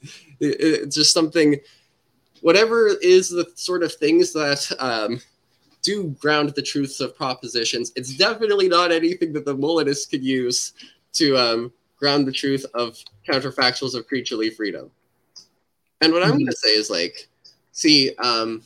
[0.41, 1.57] it, it's just something,
[2.43, 5.21] whatever is the sort of things that um,
[5.83, 7.93] do ground the truths of propositions.
[7.97, 10.75] It's definitely not anything that the Molinists could use
[11.15, 14.91] to um, ground the truth of counterfactuals of creaturely freedom.
[16.01, 16.39] And what I'm mm-hmm.
[16.39, 17.29] going to say is like,
[17.73, 18.63] see, um,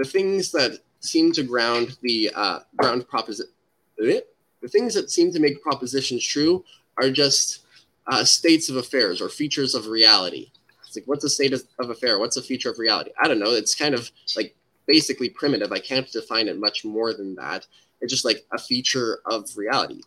[0.00, 3.52] the things that seem to ground the uh, ground proposition.
[3.98, 4.22] The
[4.68, 6.64] things that seem to make propositions true
[6.96, 7.66] are just
[8.06, 10.50] uh, states of affairs or features of reality.
[10.86, 12.18] It's like, what's a state of, of affair?
[12.18, 13.10] What's a feature of reality?
[13.20, 13.50] I don't know.
[13.50, 15.70] It's kind of like basically primitive.
[15.70, 17.66] I can't define it much more than that.
[18.00, 20.00] It's just like a feature of reality.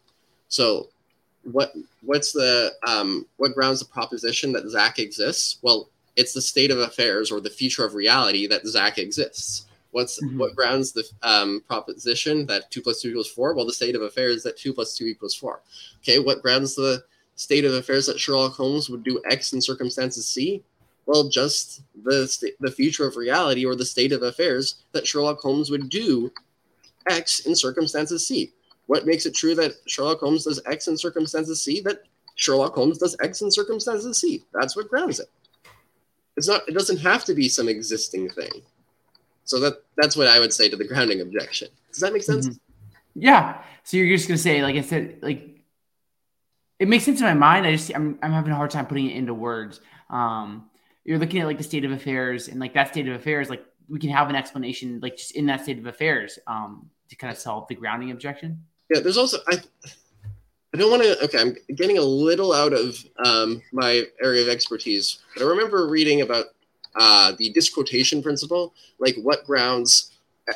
[0.48, 0.90] So,
[1.44, 1.72] what
[2.02, 5.60] what's the um, what grounds the proposition that Zach exists?
[5.62, 9.68] Well, it's the state of affairs or the feature of reality that Zach exists.
[9.94, 10.40] What's mm-hmm.
[10.40, 13.54] what grounds the um, proposition that two plus two equals four?
[13.54, 15.62] Well, the state of affairs that two plus two equals four.
[16.00, 17.04] Okay, what grounds the
[17.36, 20.64] state of affairs that Sherlock Holmes would do X in circumstances C?
[21.06, 25.40] Well, just the st- the future of reality or the state of affairs that Sherlock
[25.40, 26.32] Holmes would do
[27.08, 28.52] X in circumstances C.
[28.88, 31.82] What makes it true that Sherlock Holmes does X in circumstances C?
[31.82, 32.04] That
[32.36, 34.44] Sherlock Holmes does X in circumstances C.
[34.54, 35.28] That's what grounds it.
[36.36, 36.68] It's not.
[36.68, 38.64] It doesn't have to be some existing thing.
[39.46, 41.70] So that that's what I would say to the grounding objection.
[41.92, 42.48] Does that make sense?
[42.48, 43.22] Mm-hmm.
[43.22, 43.62] Yeah.
[43.84, 45.54] So you're just gonna say like I said like
[46.80, 47.66] it makes sense in my mind.
[47.66, 49.80] I just I'm I'm having a hard time putting it into words.
[50.10, 50.70] Um,
[51.04, 53.64] you're looking at like the state of affairs and like that state of affairs, like
[53.90, 57.32] we can have an explanation like just in that state of affairs um, to kind
[57.32, 58.64] of solve the grounding objection.
[58.94, 59.58] Yeah, there's also I
[60.74, 61.24] I don't want to.
[61.26, 65.88] Okay, I'm getting a little out of um, my area of expertise, but I remember
[65.88, 66.48] reading about
[66.96, 70.12] uh, the disquotation principle, like what grounds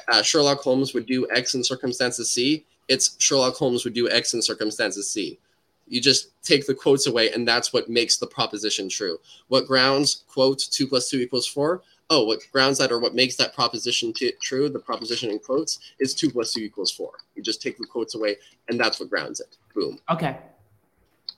[0.09, 2.65] uh, Sherlock Holmes would do X in circumstances C.
[2.87, 5.39] It's Sherlock Holmes would do X in circumstances C.
[5.87, 9.17] You just take the quotes away, and that's what makes the proposition true.
[9.47, 11.81] What grounds quote two plus two equals four?
[12.09, 15.79] Oh, what grounds that or what makes that proposition t- true, the proposition in quotes,
[15.99, 17.11] is two plus two equals four.
[17.35, 18.37] You just take the quotes away,
[18.69, 19.57] and that's what grounds it.
[19.75, 19.99] Boom.
[20.09, 20.37] Okay.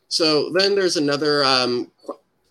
[0.08, 1.92] So then there's another, um,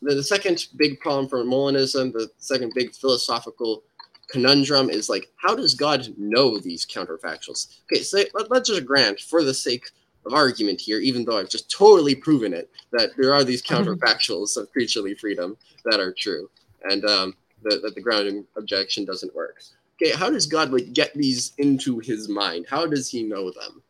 [0.00, 3.82] the second big problem for Molinism, the second big philosophical
[4.28, 7.78] conundrum is like, how does God know these counterfactuals?
[7.84, 9.90] Okay, so let, let's just grant, for the sake
[10.26, 14.56] of argument here, even though I've just totally proven it, that there are these counterfactuals
[14.56, 16.50] of creaturely freedom that are true.
[16.84, 19.60] And um, that, that the grounding objection doesn't work.
[20.00, 22.66] Okay, how does God like get these into his mind?
[22.68, 23.82] How does he know them?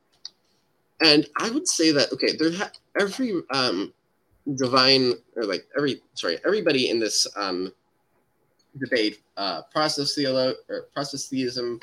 [1.00, 3.92] And I would say that okay, there ha- every um,
[4.54, 7.72] divine or like every sorry everybody in this um,
[8.78, 11.80] debate, uh, process theolo- or process theism,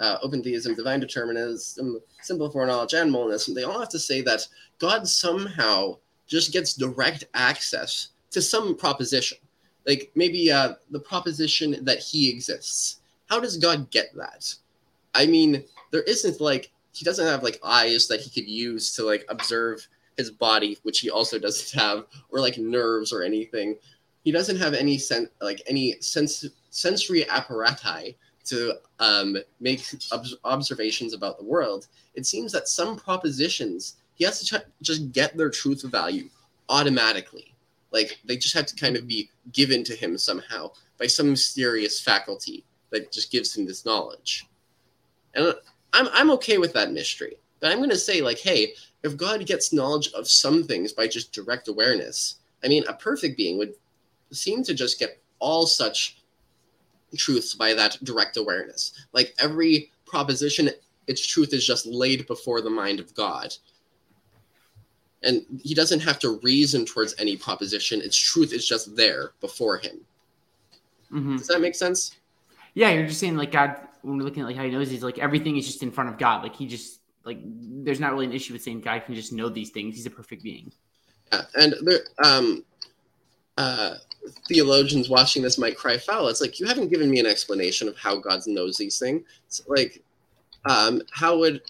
[0.00, 4.46] uh, open theism, divine determinism, simple foreknowledge, and Molinism, they all have to say that
[4.78, 9.38] God somehow just gets direct access to some proposition
[9.86, 13.00] like maybe uh, the proposition that he exists.
[13.26, 14.54] How does God get that?
[15.14, 19.04] I mean, there isn't like he doesn't have like eyes that he could use to
[19.04, 19.86] like observe
[20.16, 23.76] his body, which he also doesn't have, or like nerves or anything.
[24.24, 28.14] He doesn't have any sense like any sense sensory apparatus
[28.46, 31.88] to um, make ob- observations about the world.
[32.14, 36.28] It seems that some propositions he has to just get their truth value
[36.68, 37.54] automatically
[37.94, 42.00] like they just have to kind of be given to him somehow by some mysterious
[42.00, 44.46] faculty that just gives him this knowledge.
[45.34, 45.54] And
[45.92, 47.36] I'm I'm okay with that mystery.
[47.60, 48.74] But I'm gonna say, like, hey,
[49.04, 53.36] if God gets knowledge of some things by just direct awareness, I mean, a perfect
[53.36, 53.74] being would
[54.32, 56.18] seem to just get all such
[57.16, 59.06] truths by that direct awareness.
[59.12, 60.70] Like every proposition,
[61.06, 63.54] its truth is just laid before the mind of God
[65.24, 68.00] and he doesn't have to reason towards any proposition.
[68.00, 70.00] Its truth is just there before him.
[71.12, 71.36] Mm-hmm.
[71.38, 72.16] Does that make sense?
[72.74, 73.76] Yeah, you're just saying like God.
[74.02, 76.10] When we're looking at like how he knows, he's like everything is just in front
[76.10, 76.42] of God.
[76.42, 79.48] Like he just like there's not really an issue with saying God can just know
[79.48, 79.96] these things.
[79.96, 80.72] He's a perfect being.
[81.32, 82.64] Yeah, and there, um,
[83.56, 83.96] uh,
[84.48, 86.28] theologians watching this might cry foul.
[86.28, 89.22] It's like you haven't given me an explanation of how God knows these things.
[89.46, 90.02] It's like,
[90.66, 91.62] um, how would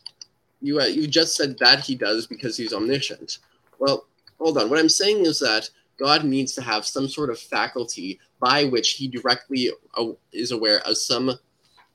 [0.64, 3.38] you uh, you just said that he does because he's omniscient.
[3.78, 4.06] Well,
[4.40, 4.70] hold on.
[4.70, 8.92] What I'm saying is that God needs to have some sort of faculty by which
[8.92, 11.32] he directly uh, is aware of some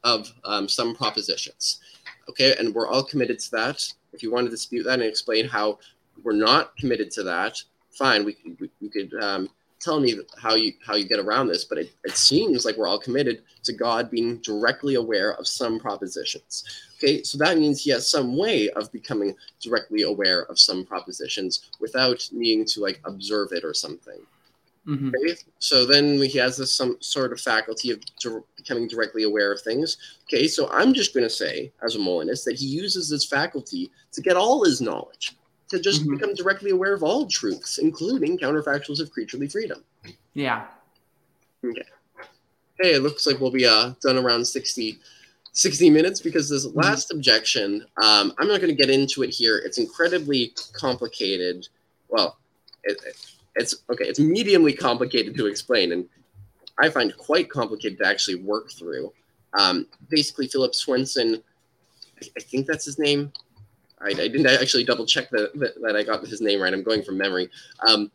[0.03, 1.79] of um, some propositions.
[2.29, 3.91] Okay, and we're all committed to that.
[4.13, 5.79] If you want to dispute that and explain how
[6.23, 7.61] we're not committed to that,
[7.91, 8.23] fine.
[8.23, 9.49] We, we, we could um,
[9.79, 12.87] tell me how you how you get around this, but it, it seems like we're
[12.87, 16.63] all committed to God being directly aware of some propositions.
[16.97, 21.69] Okay, so that means he has some way of becoming directly aware of some propositions
[21.79, 24.19] without needing to like observe it or something.
[24.89, 25.09] Mm-hmm.
[25.59, 29.61] So then he has this some sort of faculty of di- becoming directly aware of
[29.61, 29.97] things.
[30.23, 33.91] Okay, so I'm just going to say, as a Molinist, that he uses this faculty
[34.13, 35.37] to get all his knowledge
[35.69, 36.15] to just mm-hmm.
[36.15, 39.83] become directly aware of all truths, including counterfactuals of creaturely freedom.
[40.33, 40.65] Yeah.
[41.63, 41.83] Okay.
[42.81, 44.99] Hey, it looks like we'll be uh, done around 60,
[45.51, 49.57] 60 minutes because this last objection, um, I'm not going to get into it here.
[49.57, 51.67] It's incredibly complicated.
[52.07, 52.37] Well,
[52.83, 52.97] it,
[53.59, 54.05] it's okay.
[54.05, 56.07] It's mediumly complicated to explain, and
[56.79, 59.11] I find quite complicated to actually work through.
[59.59, 61.43] Um, basically, Philip Swenson,
[62.21, 63.31] I, I, think that's his name.
[64.01, 66.73] I, I didn't actually double check that, that, that I got his name right.
[66.73, 67.49] I'm going from memory.
[67.85, 68.11] Um,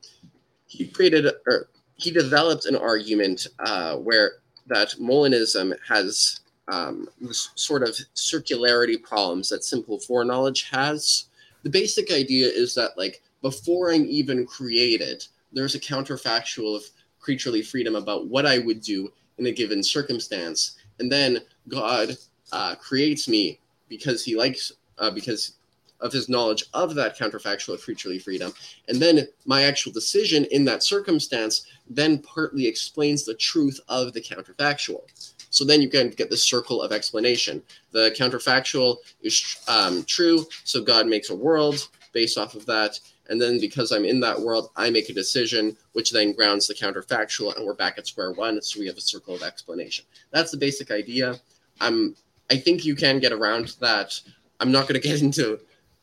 [0.66, 4.36] he created or he developed an argument uh, where
[4.66, 11.26] that Molinism has um, sort of circularity problems that simple foreknowledge has.
[11.62, 16.84] The basic idea is that like before I'm even created, there's a counterfactual of
[17.20, 21.38] creaturely freedom about what I would do in a given circumstance, and then
[21.68, 22.16] God
[22.52, 25.55] uh, creates me because He likes uh, because
[26.00, 28.52] of His knowledge of that counterfactual of creaturely freedom,
[28.88, 34.20] and then my actual decision in that circumstance then partly explains the truth of the
[34.20, 35.02] counterfactual.
[35.50, 37.62] So then you can get the circle of explanation.
[37.92, 42.98] The counterfactual is um, true, so God makes a world based off of that.
[43.29, 46.75] And then because I'm in that world, I make a decision, which then grounds the
[46.75, 48.61] counterfactual, and we're back at square one.
[48.61, 50.05] So we have a circle of explanation.
[50.31, 51.41] That's the basic idea.
[51.81, 52.16] I'm,
[52.51, 54.20] I think you can get around that.
[54.61, 55.61] I'm not going to get into.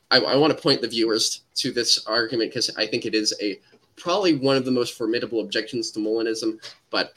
[0.09, 3.33] I, I want to point the viewers to this argument because I think it is
[3.41, 3.59] a
[3.95, 6.57] probably one of the most formidable objections to Molinism,
[6.89, 7.13] but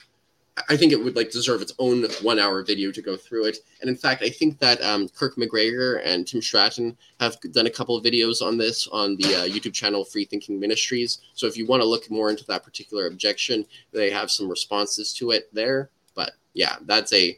[0.68, 3.58] I think it would like deserve its own one hour video to go through it.
[3.80, 7.70] And in fact, I think that um, Kirk MacGregor and Tim Stratton have done a
[7.70, 11.18] couple of videos on this on the uh, YouTube channel Free Thinking Ministries.
[11.34, 15.12] So if you want to look more into that particular objection, they have some responses
[15.14, 15.90] to it there.
[16.14, 17.36] But yeah, that's a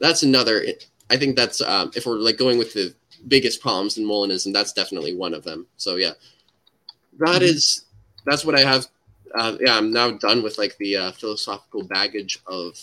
[0.00, 0.66] that's another.
[1.10, 2.92] I think that's um, if we're like going with the
[3.28, 5.68] biggest problems in Molinism, that's definitely one of them.
[5.76, 6.12] So yeah,
[7.18, 7.44] that mm-hmm.
[7.44, 7.84] is
[8.24, 8.88] that's what I have
[9.34, 12.78] uh, yeah, I'm now done with like the uh, philosophical baggage of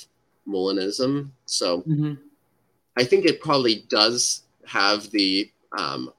[0.47, 1.29] Molinism.
[1.45, 2.13] So mm-hmm.
[2.97, 6.11] I think it probably does have the um,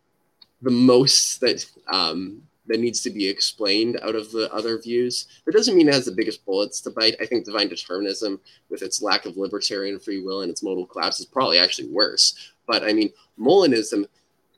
[0.62, 5.26] the most that um, that needs to be explained out of the other views.
[5.44, 7.16] That doesn't mean it has the biggest bullets to bite.
[7.20, 11.20] I think divine determinism, with its lack of libertarian free will and its modal collapse,
[11.20, 12.52] is probably actually worse.
[12.66, 14.06] But I mean, Molinism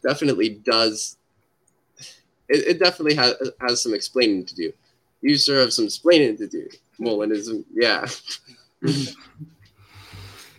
[0.02, 1.16] definitely does.
[2.48, 4.72] It, it definitely has, has some explaining to do
[5.20, 6.68] you sure have some explaining to do.
[7.00, 8.06] Molinism, yeah.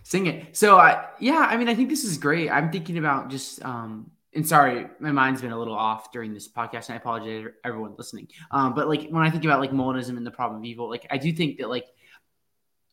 [0.03, 0.55] Sing it.
[0.55, 0.77] So,
[1.19, 2.49] yeah, I mean, I think this is great.
[2.49, 6.47] I'm thinking about just, um, and sorry, my mind's been a little off during this
[6.47, 8.27] podcast, and I apologize to everyone listening.
[8.51, 11.07] Um, but like when I think about like Molinism and the problem of evil, like
[11.09, 11.87] I do think that like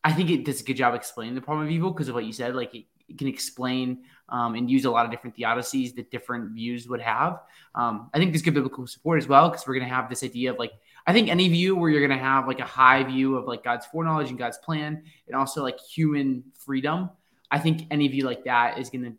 [0.02, 2.24] I think it does a good job explaining the problem of evil because of what
[2.24, 2.54] you said.
[2.54, 6.52] Like it, it can explain um, and use a lot of different theodicies that different
[6.52, 7.40] views would have.
[7.74, 10.22] Um, I think there's good biblical support as well because we're going to have this
[10.22, 10.72] idea of like
[11.06, 13.62] I think any view where you're going to have like a high view of like
[13.62, 17.10] God's foreknowledge and God's plan and also like human freedom,
[17.50, 19.12] I think any view like that is going to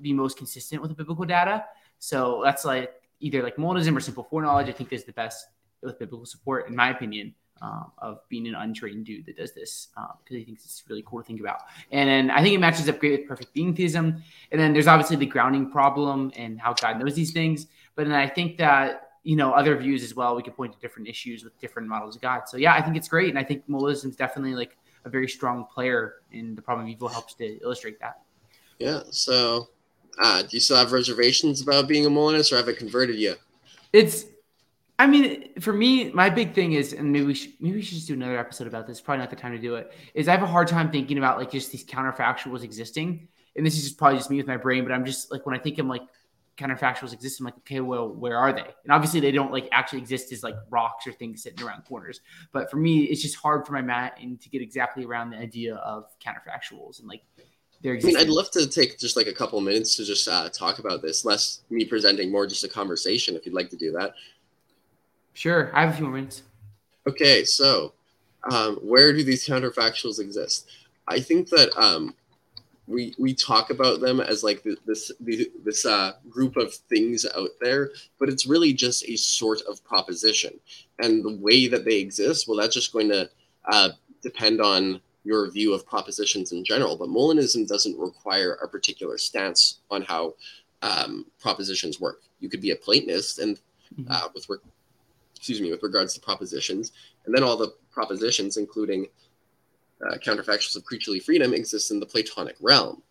[0.00, 1.64] be most consistent with the biblical data.
[1.98, 4.68] So that's like either like Molinism or simple foreknowledge.
[4.68, 5.46] I think is the best
[5.82, 9.88] with biblical support, in my opinion, um, of being an untrained dude that does this
[9.94, 11.62] because um, he thinks it's really cool to think about.
[11.90, 14.22] And then I think it matches up great with perfect being theism.
[14.50, 17.66] And then there's obviously the grounding problem and how God knows these things.
[17.96, 20.36] But then I think that you know other views as well.
[20.36, 22.48] We can point to different issues with different models of God.
[22.48, 25.28] So yeah, I think it's great, and I think Molinism is definitely like a very
[25.28, 27.08] strong player in the problem of evil.
[27.08, 28.20] Helps to illustrate that.
[28.78, 29.00] Yeah.
[29.10, 29.68] So,
[30.22, 33.34] uh, do you still have reservations about being a Molinist, or have it converted you?
[33.92, 34.26] It's.
[35.00, 37.94] I mean, for me, my big thing is, and maybe we should, maybe we should
[37.94, 39.00] just do another episode about this.
[39.00, 39.92] Probably not the time to do it.
[40.12, 43.76] Is I have a hard time thinking about like just these counterfactuals existing, and this
[43.76, 44.82] is just probably just me with my brain.
[44.82, 46.02] But I'm just like when I think I'm like
[46.58, 47.40] counterfactuals exist.
[47.40, 48.66] I'm like, okay, well, where are they?
[48.82, 52.20] And obviously, they don't like actually exist as like rocks or things sitting around corners.
[52.52, 55.38] But for me, it's just hard for my mat and to get exactly around the
[55.38, 57.22] idea of counterfactuals and like
[57.80, 57.96] their.
[57.96, 60.78] I mean, I'd love to take just like a couple minutes to just uh, talk
[60.80, 63.36] about this, less me presenting, more just a conversation.
[63.36, 64.14] If you'd like to do that.
[65.34, 66.42] Sure, I have a few minutes.
[67.06, 67.92] Okay, so
[68.50, 70.68] um, where do these counterfactuals exist?
[71.06, 72.14] I think that um,
[72.88, 77.90] we we talk about them as like this this uh, group of things out there,
[78.18, 80.58] but it's really just a sort of proposition,
[80.98, 83.28] and the way that they exist, well, that's just going to
[83.70, 83.90] uh,
[84.22, 86.96] depend on your view of propositions in general.
[86.96, 90.34] But Molinism doesn't require a particular stance on how
[90.80, 92.22] um, propositions work.
[92.40, 93.58] You could be a Platonist, and
[93.94, 94.10] mm-hmm.
[94.10, 94.56] uh, with re-
[95.36, 96.92] excuse me, with regards to propositions,
[97.26, 99.06] and then all the propositions, including
[100.06, 103.02] uh, counterfactuals of creaturely freedom exist in the Platonic realm.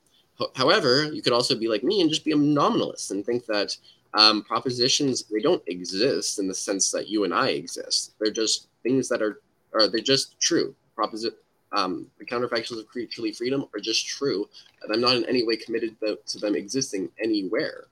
[0.41, 3.45] H- however, you could also be like me and just be a nominalist and think
[3.45, 3.75] that
[4.13, 8.13] um, propositions they don't exist in the sense that you and I exist.
[8.19, 9.41] They're just things that are,
[9.73, 10.75] or they're just true.
[10.97, 11.33] Proposi-
[11.73, 14.47] um, the counterfactuals of creaturely freedom are just true,
[14.81, 17.87] and I'm not in any way committed to them existing anywhere.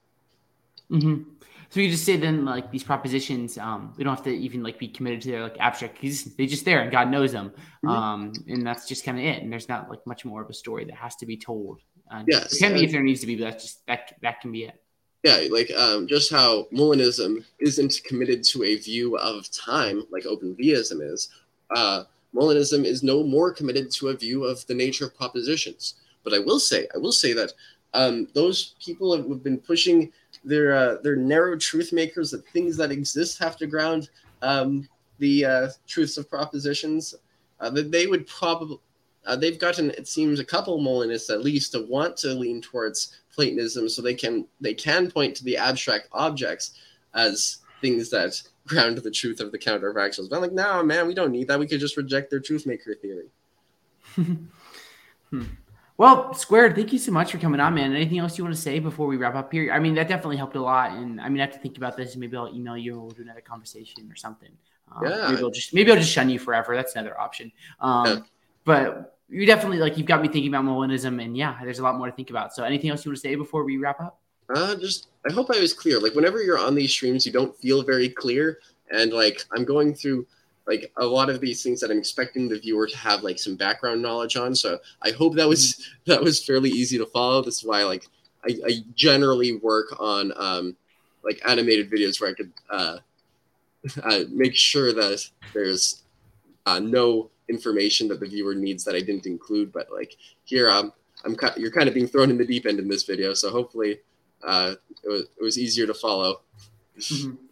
[0.89, 1.29] Mm-hmm.
[1.69, 4.79] So you just say then like these propositions, um, we don't have to even like
[4.79, 7.89] be committed to their like abstract because they just there and God knows them, mm-hmm.
[7.89, 9.41] um, and that's just kind of it.
[9.41, 11.79] And there's not like much more of a story that has to be told.
[12.11, 14.41] Uh, yes, it can be if there needs to be, but that's just that that
[14.41, 14.81] can be it.
[15.23, 20.55] Yeah, like um, just how Molinism isn't committed to a view of time like open
[20.55, 21.29] theism is.
[21.75, 22.03] Uh,
[22.35, 25.95] Molinism is no more committed to a view of the nature of propositions.
[26.23, 27.53] But I will say, I will say that
[27.93, 30.11] um, those people have been pushing
[30.45, 34.09] their uh, their narrow truth makers that things that exist have to ground
[34.41, 34.87] um,
[35.19, 37.15] the uh, truths of propositions.
[37.59, 38.77] Uh, that they would probably
[39.25, 43.19] uh, they've gotten it seems a couple Molinists at least to want to lean towards
[43.33, 46.71] Platonism, so they can they can point to the abstract objects
[47.13, 50.29] as things that ground the truth of the counterfactuals.
[50.29, 51.59] But I'm like, no, man, we don't need that.
[51.59, 53.27] We could just reject their truth maker theory.
[54.15, 55.43] hmm.
[55.97, 57.95] Well, Squared, thank you so much for coming on, man.
[57.95, 59.71] Anything else you want to say before we wrap up here?
[59.71, 60.91] I mean, that definitely helped a lot.
[60.91, 62.17] And I mean, I have to think about this.
[62.17, 64.51] Maybe I'll email you or we'll do another conversation or something.
[64.93, 65.29] Um, yeah.
[65.29, 66.75] Maybe I'll just maybe I'll just shun you forever.
[66.75, 67.51] That's another option.
[67.79, 68.19] Um, yeah.
[68.65, 71.97] But you definitely like you've got me thinking about Molinism, and yeah, there's a lot
[71.97, 72.53] more to think about.
[72.53, 74.19] So, anything else you want to say before we wrap up?
[74.53, 75.99] Uh, just I hope I was clear.
[75.99, 78.59] Like whenever you're on these streams, you don't feel very clear,
[78.91, 80.27] and like I'm going through
[80.67, 83.55] like a lot of these things that I'm expecting the viewer to have like some
[83.55, 84.55] background knowledge on.
[84.55, 85.91] So I hope that was mm-hmm.
[86.11, 87.41] that was fairly easy to follow.
[87.41, 88.07] This is why like
[88.47, 90.75] I, I generally work on um,
[91.23, 92.97] like animated videos where I could uh,
[94.03, 96.03] uh, make sure that there's
[96.65, 99.71] uh, no information that the viewer needs that I didn't include.
[99.71, 100.93] But like here, um,
[101.23, 103.99] I'm you're kind of being thrown in the deep end in this video, so hopefully
[104.43, 106.41] uh, it was it was easier to follow.
[106.97, 107.44] Mm-hmm.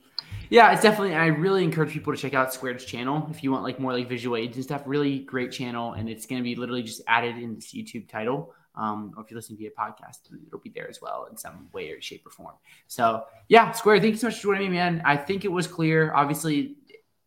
[0.50, 1.16] Yeah, it's definitely.
[1.16, 4.08] I really encourage people to check out Squared's channel if you want like more like
[4.08, 4.84] visual aids and stuff.
[4.86, 8.54] Really great channel, and it's going to be literally just added in this YouTube title.
[8.76, 11.92] Um, or if you're listening via podcast, it'll be there as well in some way
[11.92, 12.56] or shape or form.
[12.88, 15.02] So yeah, Square, thank you so much for joining me, man.
[15.06, 16.14] I think it was clear.
[16.14, 16.76] Obviously,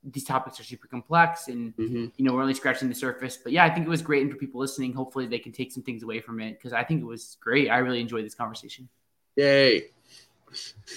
[0.02, 2.06] these topics are super complex, and mm-hmm.
[2.16, 3.36] you know we're only scratching the surface.
[3.36, 5.72] But yeah, I think it was great, and for people listening, hopefully they can take
[5.72, 7.68] some things away from it because I think it was great.
[7.68, 8.88] I really enjoyed this conversation.
[9.36, 9.90] Yay!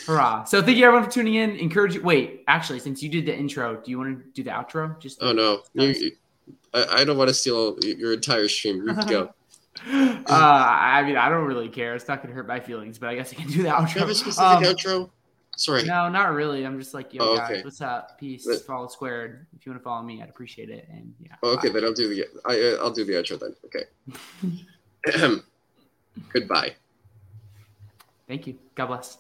[0.06, 0.44] Hurrah.
[0.44, 1.52] So thank you everyone for tuning in.
[1.58, 2.02] Encourage you.
[2.02, 5.00] Wait, actually, since you did the intro, do you want to do the outro?
[5.00, 5.64] Just Oh no.
[5.74, 6.12] You,
[6.74, 8.88] I, I, don't want to steal your entire stream.
[8.88, 9.34] You go.
[9.88, 11.96] uh, I mean, I don't really care.
[11.96, 13.88] It's not gonna hurt my feelings, but I guess I can do the outro.
[13.88, 15.10] Do you have a specific um, outro?
[15.56, 15.84] Sorry.
[15.84, 16.66] No, not really.
[16.66, 17.56] I'm just like, yo, oh, okay.
[17.56, 18.18] guys, what's up?
[18.18, 18.48] Peace.
[18.48, 19.46] But, follow squared.
[19.58, 20.88] If you want to follow me, I'd appreciate it.
[20.90, 21.36] And yeah.
[21.44, 21.74] Oh, okay, bye.
[21.74, 23.56] then I'll do the I, I'll do the outro then.
[23.66, 25.42] Okay.
[26.34, 26.76] Goodbye.
[28.28, 28.58] Thank you.
[28.76, 29.18] God bless.